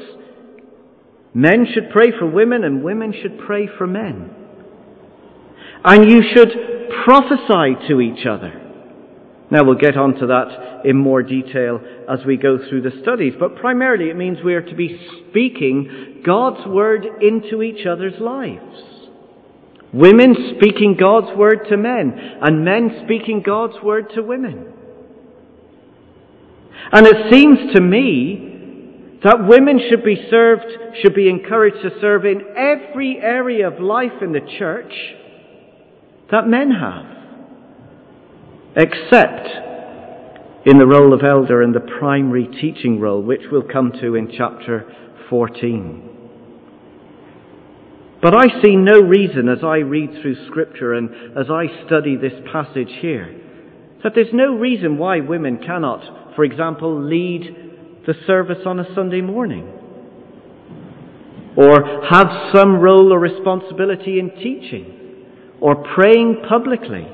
men 1.35 1.67
should 1.73 1.91
pray 1.91 2.11
for 2.19 2.27
women 2.27 2.65
and 2.65 2.83
women 2.83 3.13
should 3.13 3.39
pray 3.47 3.69
for 3.79 3.87
men. 3.87 4.31
And 5.85 6.11
you 6.11 6.23
should 6.35 6.51
prophesy 7.05 7.89
to 7.89 8.01
each 8.01 8.27
other. 8.27 8.59
Now 9.51 9.65
we'll 9.65 9.77
get 9.77 9.97
onto 9.97 10.29
that 10.29 10.83
in 10.85 10.97
more 10.97 11.23
detail 11.23 11.81
as 12.09 12.25
we 12.25 12.37
go 12.37 12.59
through 12.59 12.83
the 12.83 13.03
studies, 13.03 13.35
but 13.39 13.57
primarily 13.57 14.09
it 14.09 14.17
means 14.17 14.39
we 14.43 14.55
are 14.55 14.63
to 14.63 14.75
be 14.75 14.99
speaking 15.29 16.23
God's 16.25 16.67
word 16.67 17.05
into 17.21 17.63
each 17.63 17.87
other's 17.87 18.19
lives. 18.21 18.83
Women 19.93 20.57
speaking 20.57 20.97
God's 20.99 21.37
word 21.37 21.67
to 21.69 21.77
men, 21.77 22.19
and 22.41 22.65
men 22.65 23.03
speaking 23.05 23.43
God's 23.45 23.83
word 23.83 24.11
to 24.15 24.23
women. 24.23 24.73
And 26.91 27.07
it 27.07 27.31
seems 27.31 27.75
to 27.75 27.81
me 27.81 28.52
that 29.25 29.47
women 29.47 29.81
should 29.89 30.05
be 30.05 30.27
served, 30.31 30.67
should 31.01 31.15
be 31.15 31.29
encouraged 31.29 31.83
to 31.83 32.01
serve 32.01 32.25
in 32.25 32.43
every 32.57 33.19
area 33.21 33.69
of 33.69 33.81
life 33.81 34.21
in 34.21 34.33
the 34.33 34.41
church 34.59 34.93
that 36.31 36.49
men 36.49 36.71
have, 36.71 37.07
except 38.77 39.49
in 40.67 40.79
the 40.79 40.87
role 40.87 41.13
of 41.13 41.23
elder 41.23 41.63
and 41.63 41.75
the 41.75 41.81
primary 41.99 42.47
teaching 42.61 42.99
role, 43.01 43.23
which 43.23 43.43
we'll 43.51 43.63
come 43.63 43.93
to 44.01 44.15
in 44.15 44.33
chapter 44.37 44.93
14. 45.29 46.09
But 48.23 48.37
I 48.37 48.63
see 48.63 48.77
no 48.77 49.01
reason 49.01 49.49
as 49.49 49.65
I 49.65 49.79
read 49.79 50.11
through 50.21 50.47
Scripture 50.47 50.95
and 50.95 51.37
as 51.37 51.51
I 51.51 51.67
study 51.87 52.17
this 52.17 52.35
passage 52.53 52.91
here 53.01 53.41
that 54.03 54.15
there's 54.15 54.33
no 54.33 54.55
reason 54.57 54.99
why 54.99 55.21
women 55.21 55.59
cannot, 55.59 56.35
for 56.35 56.45
example, 56.45 57.03
lead 57.03 57.62
the 58.07 58.15
service 58.27 58.65
on 58.67 58.81
a 58.81 58.95
Sunday 58.95 59.21
morning 59.21 59.79
or 61.57 62.05
have 62.09 62.53
some 62.55 62.77
role 62.77 63.13
or 63.13 63.19
responsibility 63.19 64.19
in 64.19 64.31
teaching 64.31 65.27
or 65.61 65.77
praying 65.95 66.43
publicly. 66.49 67.07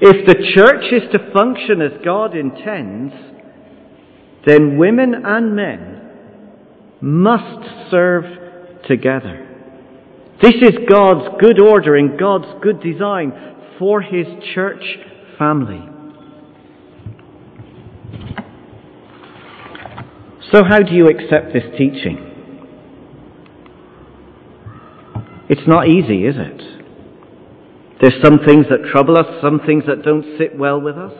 If 0.00 0.26
the 0.26 0.52
church 0.54 0.92
is 0.92 1.10
to 1.12 1.32
function 1.32 1.82
as 1.82 1.92
God 2.04 2.36
intends, 2.36 3.12
then 4.46 4.78
women 4.78 5.14
and 5.24 5.56
men 5.56 5.96
must 7.00 7.90
serve 7.90 8.24
together. 8.86 9.42
This 10.40 10.54
is 10.54 10.74
God's 10.88 11.36
good 11.40 11.58
order 11.58 11.96
and 11.96 12.18
God's 12.18 12.62
good 12.62 12.80
design 12.80 13.32
for 13.78 14.00
His 14.00 14.26
church 14.54 14.82
family. 15.38 15.95
So, 20.52 20.62
how 20.62 20.78
do 20.78 20.94
you 20.94 21.08
accept 21.08 21.52
this 21.52 21.64
teaching? 21.76 22.32
It's 25.48 25.66
not 25.66 25.88
easy, 25.88 26.24
is 26.26 26.36
it? 26.38 26.62
There's 28.00 28.22
some 28.22 28.38
things 28.46 28.66
that 28.68 28.90
trouble 28.92 29.16
us, 29.18 29.26
some 29.40 29.60
things 29.64 29.84
that 29.86 30.02
don't 30.02 30.36
sit 30.38 30.56
well 30.58 30.80
with 30.80 30.96
us. 30.96 31.14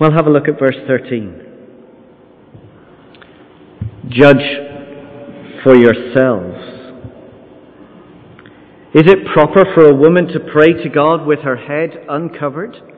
Well, 0.00 0.10
have 0.12 0.26
a 0.26 0.30
look 0.30 0.48
at 0.48 0.58
verse 0.58 0.76
13. 0.86 1.46
Judge 4.08 5.62
for 5.62 5.76
yourselves. 5.76 6.56
Is 8.92 9.04
it 9.06 9.18
proper 9.32 9.64
for 9.74 9.86
a 9.86 9.94
woman 9.94 10.26
to 10.28 10.40
pray 10.40 10.72
to 10.82 10.88
God 10.88 11.24
with 11.24 11.40
her 11.40 11.56
head 11.56 12.04
uncovered? 12.08 12.89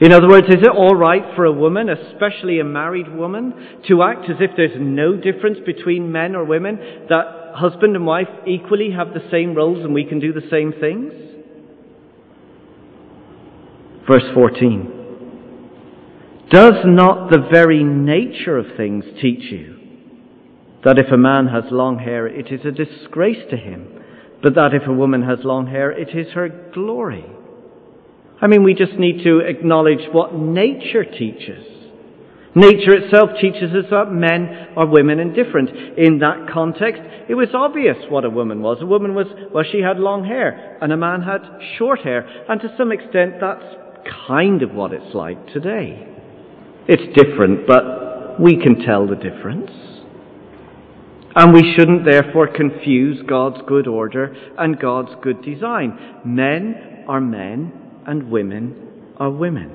In 0.00 0.12
other 0.12 0.28
words, 0.28 0.46
is 0.48 0.62
it 0.62 0.70
all 0.70 0.94
right 0.94 1.22
for 1.36 1.44
a 1.44 1.52
woman, 1.52 1.90
especially 1.90 2.58
a 2.58 2.64
married 2.64 3.14
woman, 3.14 3.82
to 3.86 4.02
act 4.02 4.30
as 4.30 4.36
if 4.40 4.52
there's 4.56 4.78
no 4.78 5.14
difference 5.14 5.58
between 5.66 6.10
men 6.10 6.34
or 6.34 6.44
women, 6.44 6.78
that 7.10 7.52
husband 7.54 7.94
and 7.94 8.06
wife 8.06 8.28
equally 8.46 8.92
have 8.92 9.12
the 9.12 9.28
same 9.30 9.54
roles 9.54 9.84
and 9.84 9.92
we 9.92 10.06
can 10.06 10.18
do 10.18 10.32
the 10.32 10.48
same 10.50 10.72
things? 10.80 11.12
Verse 14.08 14.24
14. 14.32 14.96
Does 16.50 16.74
not 16.84 17.30
the 17.30 17.46
very 17.52 17.84
nature 17.84 18.56
of 18.56 18.76
things 18.78 19.04
teach 19.20 19.52
you 19.52 19.76
that 20.82 20.98
if 20.98 21.12
a 21.12 21.18
man 21.18 21.48
has 21.48 21.64
long 21.70 21.98
hair, 21.98 22.26
it 22.26 22.50
is 22.50 22.64
a 22.64 22.70
disgrace 22.70 23.44
to 23.50 23.56
him, 23.56 24.02
but 24.42 24.54
that 24.54 24.72
if 24.72 24.88
a 24.88 24.92
woman 24.92 25.22
has 25.22 25.40
long 25.44 25.66
hair, 25.66 25.90
it 25.90 26.16
is 26.16 26.32
her 26.32 26.48
glory. 26.72 27.26
I 28.40 28.46
mean, 28.46 28.62
we 28.62 28.74
just 28.74 28.94
need 28.94 29.22
to 29.24 29.40
acknowledge 29.40 30.08
what 30.12 30.34
nature 30.34 31.04
teaches. 31.04 31.66
Nature 32.54 32.94
itself 32.94 33.30
teaches 33.40 33.72
us 33.72 33.84
that 33.90 34.10
men 34.10 34.70
are 34.76 34.86
women 34.86 35.20
and 35.20 35.34
different. 35.34 35.70
In 35.98 36.18
that 36.18 36.48
context, 36.52 37.00
it 37.28 37.34
was 37.34 37.48
obvious 37.54 37.96
what 38.08 38.24
a 38.24 38.30
woman 38.30 38.60
was. 38.60 38.78
A 38.80 38.86
woman 38.86 39.14
was, 39.14 39.26
well, 39.52 39.64
she 39.70 39.80
had 39.80 39.98
long 39.98 40.24
hair, 40.24 40.78
and 40.80 40.92
a 40.92 40.96
man 40.96 41.22
had 41.22 41.42
short 41.78 42.00
hair. 42.00 42.26
And 42.48 42.60
to 42.62 42.74
some 42.76 42.90
extent, 42.90 43.34
that's 43.40 43.62
kind 44.26 44.62
of 44.62 44.72
what 44.72 44.92
it's 44.92 45.14
like 45.14 45.52
today. 45.52 46.06
It's 46.88 47.16
different, 47.16 47.68
but 47.68 48.40
we 48.40 48.56
can 48.56 48.80
tell 48.84 49.06
the 49.06 49.14
difference. 49.14 49.70
And 51.36 51.52
we 51.52 51.74
shouldn't 51.76 52.04
therefore 52.04 52.48
confuse 52.48 53.22
God's 53.28 53.60
good 53.68 53.86
order 53.86 54.34
and 54.58 54.80
God's 54.80 55.12
good 55.22 55.42
design. 55.42 55.96
Men 56.24 57.04
are 57.06 57.20
men 57.20 57.89
and 58.10 58.30
women 58.30 58.74
are 59.18 59.30
women. 59.30 59.70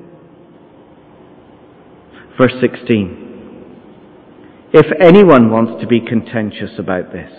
Verse 2.40 2.54
16. 2.60 3.22
If 4.74 4.86
anyone 5.02 5.50
wants 5.50 5.82
to 5.82 5.88
be 5.88 6.02
contentious 6.02 6.78
about 6.78 7.14
this, 7.14 7.32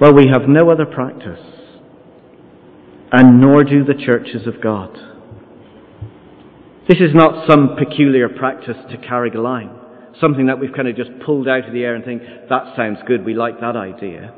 well, 0.00 0.12
we 0.12 0.26
have 0.26 0.48
no 0.48 0.70
other 0.70 0.86
practice, 0.86 1.40
and 3.12 3.40
nor 3.40 3.62
do 3.62 3.84
the 3.84 3.94
churches 3.94 4.46
of 4.46 4.60
God. 4.60 4.92
This 6.88 6.98
is 6.98 7.14
not 7.14 7.48
some 7.48 7.76
peculiar 7.76 8.28
practice 8.28 8.76
to 8.90 8.96
carry 8.98 9.30
Carrigaline 9.30 9.78
something 10.20 10.46
that 10.46 10.58
we've 10.58 10.72
kind 10.72 10.88
of 10.88 10.96
just 10.96 11.10
pulled 11.24 11.46
out 11.46 11.64
of 11.64 11.72
the 11.72 11.84
air 11.84 11.94
and 11.94 12.04
think, 12.04 12.22
that 12.48 12.74
sounds 12.76 12.98
good, 13.06 13.24
we 13.24 13.34
like 13.34 13.60
that 13.60 13.76
idea. 13.76 14.34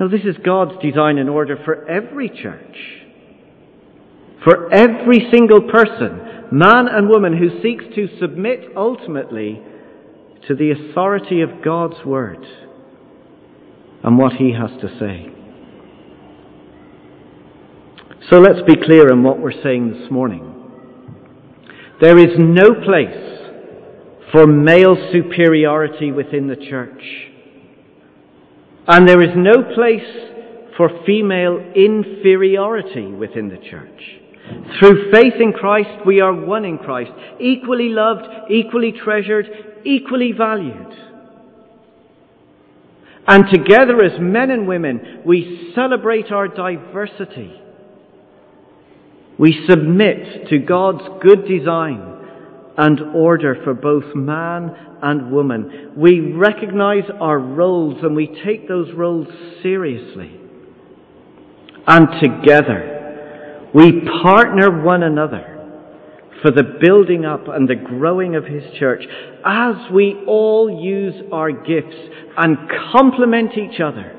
No, 0.00 0.08
this 0.08 0.22
is 0.22 0.36
God's 0.44 0.82
design 0.82 1.18
and 1.18 1.30
order 1.30 1.56
for 1.64 1.88
every 1.88 2.28
church. 2.28 3.05
For 4.46 4.72
every 4.72 5.26
single 5.32 5.60
person, 5.62 6.20
man 6.52 6.86
and 6.86 7.08
woman 7.08 7.36
who 7.36 7.60
seeks 7.60 7.84
to 7.96 8.06
submit 8.20 8.60
ultimately 8.76 9.60
to 10.46 10.54
the 10.54 10.70
authority 10.70 11.40
of 11.40 11.64
God's 11.64 12.04
Word 12.04 12.46
and 14.04 14.16
what 14.16 14.34
He 14.34 14.52
has 14.52 14.70
to 14.80 14.98
say. 15.00 15.32
So 18.30 18.38
let's 18.38 18.62
be 18.64 18.76
clear 18.76 19.08
in 19.08 19.24
what 19.24 19.40
we're 19.40 19.62
saying 19.64 19.90
this 19.90 20.12
morning. 20.12 20.52
There 22.00 22.16
is 22.16 22.38
no 22.38 22.72
place 22.84 24.30
for 24.30 24.46
male 24.46 24.94
superiority 25.10 26.12
within 26.12 26.46
the 26.46 26.54
church. 26.54 27.02
And 28.86 29.08
there 29.08 29.22
is 29.22 29.30
no 29.34 29.64
place 29.74 30.76
for 30.76 30.88
female 31.04 31.58
inferiority 31.74 33.06
within 33.06 33.48
the 33.48 33.58
church. 33.58 34.15
Through 34.78 35.10
faith 35.10 35.34
in 35.40 35.52
Christ, 35.52 36.04
we 36.04 36.20
are 36.20 36.32
one 36.32 36.64
in 36.64 36.78
Christ, 36.78 37.10
equally 37.40 37.88
loved, 37.88 38.50
equally 38.50 38.92
treasured, 38.92 39.46
equally 39.84 40.32
valued. 40.32 40.94
And 43.26 43.44
together 43.52 44.02
as 44.02 44.20
men 44.20 44.50
and 44.50 44.68
women, 44.68 45.22
we 45.24 45.72
celebrate 45.74 46.30
our 46.30 46.46
diversity. 46.46 47.60
We 49.38 49.66
submit 49.68 50.48
to 50.50 50.58
God's 50.58 51.02
good 51.22 51.46
design 51.46 52.12
and 52.78 53.00
order 53.14 53.60
for 53.64 53.74
both 53.74 54.14
man 54.14 54.74
and 55.02 55.32
woman. 55.32 55.92
We 55.96 56.32
recognize 56.32 57.04
our 57.20 57.38
roles 57.38 58.02
and 58.02 58.14
we 58.14 58.28
take 58.44 58.68
those 58.68 58.92
roles 58.94 59.28
seriously. 59.62 60.40
and 61.88 62.08
together 62.20 62.95
we 63.76 64.00
partner 64.22 64.82
one 64.82 65.02
another 65.02 65.52
for 66.40 66.50
the 66.50 66.78
building 66.80 67.26
up 67.26 67.46
and 67.46 67.68
the 67.68 67.74
growing 67.74 68.34
of 68.34 68.46
His 68.46 68.62
church 68.78 69.02
as 69.44 69.74
we 69.92 70.24
all 70.26 70.70
use 70.82 71.14
our 71.30 71.52
gifts 71.52 71.94
and 72.38 72.56
complement 72.90 73.52
each 73.58 73.78
other 73.78 74.14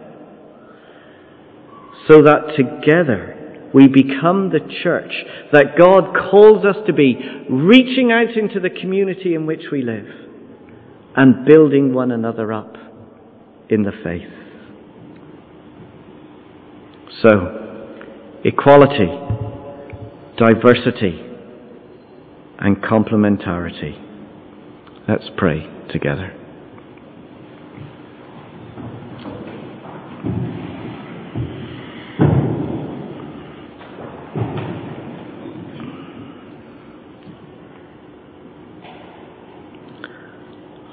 so 2.07 2.21
that 2.21 2.55
together 2.55 3.69
we 3.73 3.87
become 3.87 4.51
the 4.51 4.59
church 4.83 5.11
that 5.51 5.75
God 5.75 6.15
calls 6.29 6.63
us 6.63 6.77
to 6.85 6.93
be, 6.93 7.17
reaching 7.49 8.11
out 8.11 8.37
into 8.37 8.59
the 8.59 8.69
community 8.69 9.33
in 9.33 9.47
which 9.47 9.63
we 9.71 9.81
live 9.81 10.05
and 11.15 11.47
building 11.47 11.95
one 11.95 12.11
another 12.11 12.53
up 12.53 12.75
in 13.69 13.81
the 13.81 13.91
faith. 14.03 14.29
So, 17.23 17.97
equality, 18.43 19.36
diversity, 20.37 21.19
and 22.59 22.77
complementarity. 22.77 24.03
Let's 25.07 25.29
pray 25.35 25.67
together. 25.91 26.33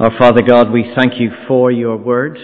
Our 0.00 0.10
Father 0.18 0.42
God, 0.42 0.70
we 0.70 0.92
thank 0.96 1.20
you 1.20 1.30
for 1.46 1.70
your 1.70 1.96
word. 1.96 2.38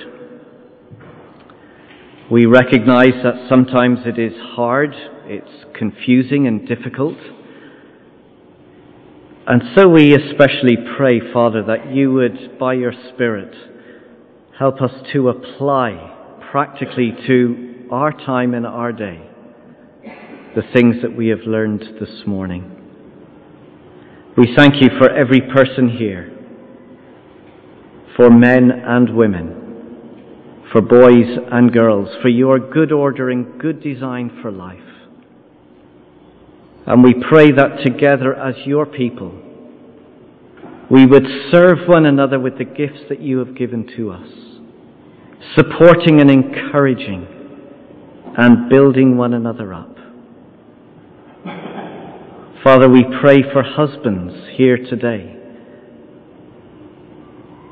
We 2.31 2.47
recognize 2.47 3.15
that 3.25 3.49
sometimes 3.49 4.01
it 4.07 4.17
is 4.17 4.33
hard, 4.55 4.95
it's 5.25 5.65
confusing 5.77 6.47
and 6.47 6.67
difficult. 6.67 7.19
And 9.49 9.63
so 9.75 9.89
we 9.89 10.15
especially 10.15 10.77
pray, 10.97 11.21
Father, 11.33 11.65
that 11.65 11.93
you 11.93 12.13
would, 12.13 12.57
by 12.57 12.75
your 12.75 12.93
Spirit, 13.13 13.53
help 14.57 14.81
us 14.81 14.93
to 15.13 15.29
apply 15.29 16.39
practically 16.53 17.15
to 17.27 17.89
our 17.91 18.13
time 18.13 18.55
and 18.55 18.65
our 18.65 18.93
day 18.93 19.27
the 20.55 20.63
things 20.73 20.97
that 21.03 21.17
we 21.17 21.29
have 21.29 21.41
learned 21.47 21.81
this 22.01 22.27
morning. 22.27 22.77
We 24.37 24.55
thank 24.57 24.81
you 24.81 24.89
for 24.99 25.11
every 25.11 25.41
person 25.41 25.89
here, 25.89 26.31
for 28.17 28.31
men 28.31 28.71
and 28.71 29.17
women, 29.17 29.60
for 30.73 30.81
boys 30.81 31.39
and 31.51 31.73
girls, 31.73 32.09
for 32.23 32.29
your 32.29 32.59
good 32.59 32.93
order 32.93 33.31
and 33.31 33.61
good 33.61 33.83
design 33.83 34.39
for 34.41 34.51
life. 34.51 34.79
And 36.87 37.03
we 37.03 37.15
pray 37.29 37.51
that 37.53 37.83
together 37.85 38.35
as 38.35 38.55
your 38.65 38.87
people, 38.87 39.33
we 40.91 41.07
would 41.07 41.27
serve 41.51 41.87
one 41.87 42.07
another 42.07 42.39
with 42.39 42.59
the 42.59 42.65
gifts 42.65 43.01
that 43.09 43.21
you 43.21 43.39
have 43.39 43.57
given 43.57 43.87
to 43.97 44.11
us, 44.11 44.29
supporting 45.55 46.21
and 46.21 46.31
encouraging 46.31 47.27
and 48.37 48.69
building 48.69 49.17
one 49.17 49.35
another 49.35 49.73
up. 49.73 49.97
Father, 52.65 52.89
we 52.89 53.05
pray 53.21 53.43
for 53.53 53.63
husbands 53.63 54.35
here 54.57 54.77
today 54.77 55.37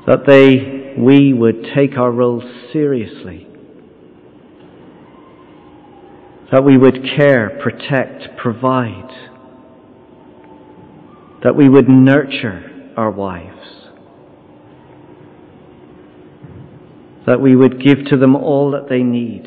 that 0.07 0.25
they, 0.25 0.78
we 0.99 1.31
would 1.31 1.65
take 1.73 1.97
our 1.97 2.11
roles 2.11 2.43
seriously. 2.73 3.47
That 6.51 6.63
we 6.63 6.77
would 6.77 7.03
care, 7.15 7.57
protect, 7.63 8.37
provide, 8.37 9.09
that 11.43 11.55
we 11.55 11.69
would 11.69 11.87
nurture 11.87 12.91
our 12.97 13.11
wives, 13.11 13.55
that 17.25 17.39
we 17.39 17.55
would 17.55 17.81
give 17.81 18.05
to 18.09 18.17
them 18.17 18.35
all 18.35 18.71
that 18.71 18.89
they 18.89 19.03
need, 19.03 19.45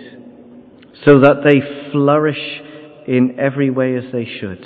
so 1.05 1.21
that 1.21 1.43
they 1.45 1.91
flourish 1.91 2.63
in 3.07 3.37
every 3.39 3.69
way 3.69 3.97
as 3.97 4.05
they 4.11 4.27
should, 4.41 4.65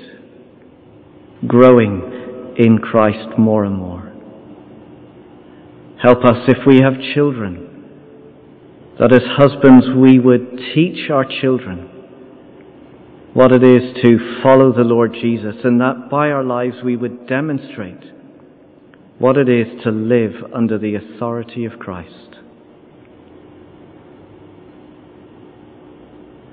growing 1.48 2.54
in 2.58 2.78
Christ 2.78 3.36
more 3.38 3.64
and 3.64 3.74
more. 3.74 4.05
Help 6.06 6.24
us 6.24 6.38
if 6.46 6.58
we 6.64 6.76
have 6.82 6.94
children, 7.16 8.94
that 9.00 9.12
as 9.12 9.22
husbands 9.36 9.86
we 10.00 10.20
would 10.20 10.56
teach 10.72 11.10
our 11.10 11.24
children 11.40 11.88
what 13.34 13.50
it 13.50 13.64
is 13.64 13.92
to 14.04 14.40
follow 14.40 14.72
the 14.72 14.84
Lord 14.84 15.12
Jesus, 15.20 15.56
and 15.64 15.80
that 15.80 16.08
by 16.08 16.30
our 16.30 16.44
lives 16.44 16.76
we 16.84 16.94
would 16.94 17.26
demonstrate 17.26 18.04
what 19.18 19.36
it 19.36 19.48
is 19.48 19.66
to 19.82 19.90
live 19.90 20.30
under 20.54 20.78
the 20.78 20.94
authority 20.94 21.64
of 21.64 21.76
Christ. 21.80 22.36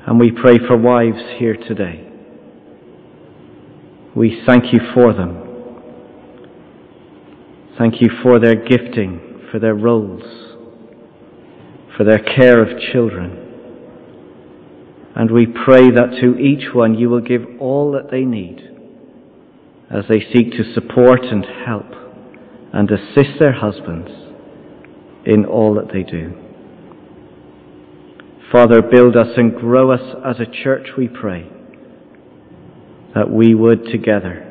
And 0.07 0.19
we 0.19 0.31
pray 0.31 0.57
for 0.67 0.75
wives 0.77 1.21
here 1.37 1.57
today. 1.57 2.09
We 4.15 4.41
thank 4.47 4.73
you 4.73 4.79
for 4.95 5.13
them. 5.13 5.43
Thank 7.77 8.01
you 8.01 8.09
for 8.23 8.39
their 8.39 8.55
gifting, 8.55 9.22
for 9.53 9.59
their 9.59 9.75
roles, 9.75 10.23
for 11.95 12.03
their 12.03 12.17
care 12.17 12.59
of 12.59 12.81
children. 12.91 13.37
And 15.15 15.29
we 15.29 15.45
pray 15.45 15.91
that 15.91 16.17
to 16.21 16.35
each 16.39 16.73
one 16.73 16.95
you 16.95 17.07
will 17.07 17.21
give 17.21 17.43
all 17.59 17.91
that 17.91 18.09
they 18.09 18.21
need 18.21 18.61
as 19.91 20.05
they 20.09 20.21
seek 20.33 20.53
to 20.53 20.73
support 20.73 21.21
and 21.25 21.45
help 21.67 21.85
and 22.73 22.89
assist 22.89 23.37
their 23.37 23.53
husbands 23.53 24.09
in 25.27 25.45
all 25.45 25.75
that 25.75 25.93
they 25.93 26.01
do. 26.01 26.33
Father, 28.51 28.81
build 28.81 29.15
us 29.15 29.37
and 29.37 29.53
grow 29.53 29.91
us 29.91 30.15
as 30.25 30.39
a 30.39 30.63
church, 30.63 30.87
we 30.97 31.07
pray, 31.07 31.47
that 33.13 33.29
we 33.29 33.53
would 33.53 33.85
together 33.85 34.49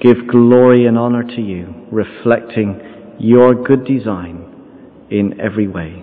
give 0.00 0.26
glory 0.26 0.86
and 0.86 0.96
honor 0.98 1.22
to 1.22 1.42
you, 1.42 1.86
reflecting 1.92 2.91
your 3.22 3.54
good 3.54 3.84
design 3.84 5.06
in 5.08 5.40
every 5.40 5.68
way. 5.68 6.02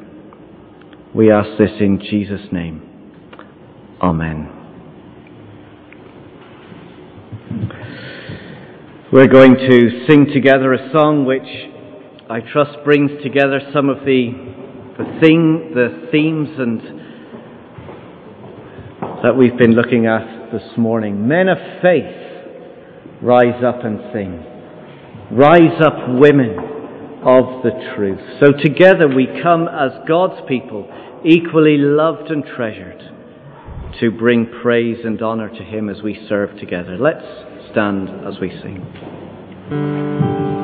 We 1.14 1.30
ask 1.30 1.50
this 1.58 1.72
in 1.82 2.00
Jesus' 2.00 2.48
name. 2.54 2.82
Amen. 4.02 4.50
We're 9.12 9.28
going 9.28 9.56
to 9.56 10.06
sing 10.08 10.28
together 10.34 10.72
a 10.72 10.92
song 10.94 11.26
which 11.26 11.42
I 12.30 12.40
trust 12.40 12.86
brings 12.86 13.12
together 13.22 13.60
some 13.74 13.90
of 13.90 14.06
the 14.06 14.56
the 14.98 15.20
thing, 15.22 15.72
the 15.74 16.08
themes 16.12 16.50
and 16.58 16.80
that 19.24 19.36
we've 19.38 19.58
been 19.58 19.74
looking 19.74 20.06
at 20.06 20.52
this 20.54 20.78
morning. 20.78 21.28
Men 21.28 21.50
of 21.50 21.58
faith, 21.82 23.22
rise 23.22 23.62
up 23.62 23.84
and 23.84 24.00
sing. 24.14 24.46
Rise 25.32 25.82
up, 25.82 26.18
women 26.18 26.69
of 27.24 27.64
the 27.64 27.72
truth. 27.96 28.20
So 28.40 28.52
together 28.52 29.08
we 29.08 29.28
come 29.42 29.68
as 29.68 29.92
God's 30.08 30.42
people, 30.48 30.88
equally 31.26 31.78
loved 31.78 32.32
and 32.32 32.46
treasured 32.46 33.04
to 34.00 34.12
bring 34.12 34.46
praise 34.62 35.00
and 35.04 35.22
honor 35.22 35.50
to 35.50 35.64
Him 35.64 35.90
as 35.90 36.02
we 36.02 36.26
serve 36.30 36.58
together. 36.58 36.98
Let's 36.98 37.26
stand 37.72 38.10
as 38.26 38.40
we 38.40 38.50
sing. 38.50 40.59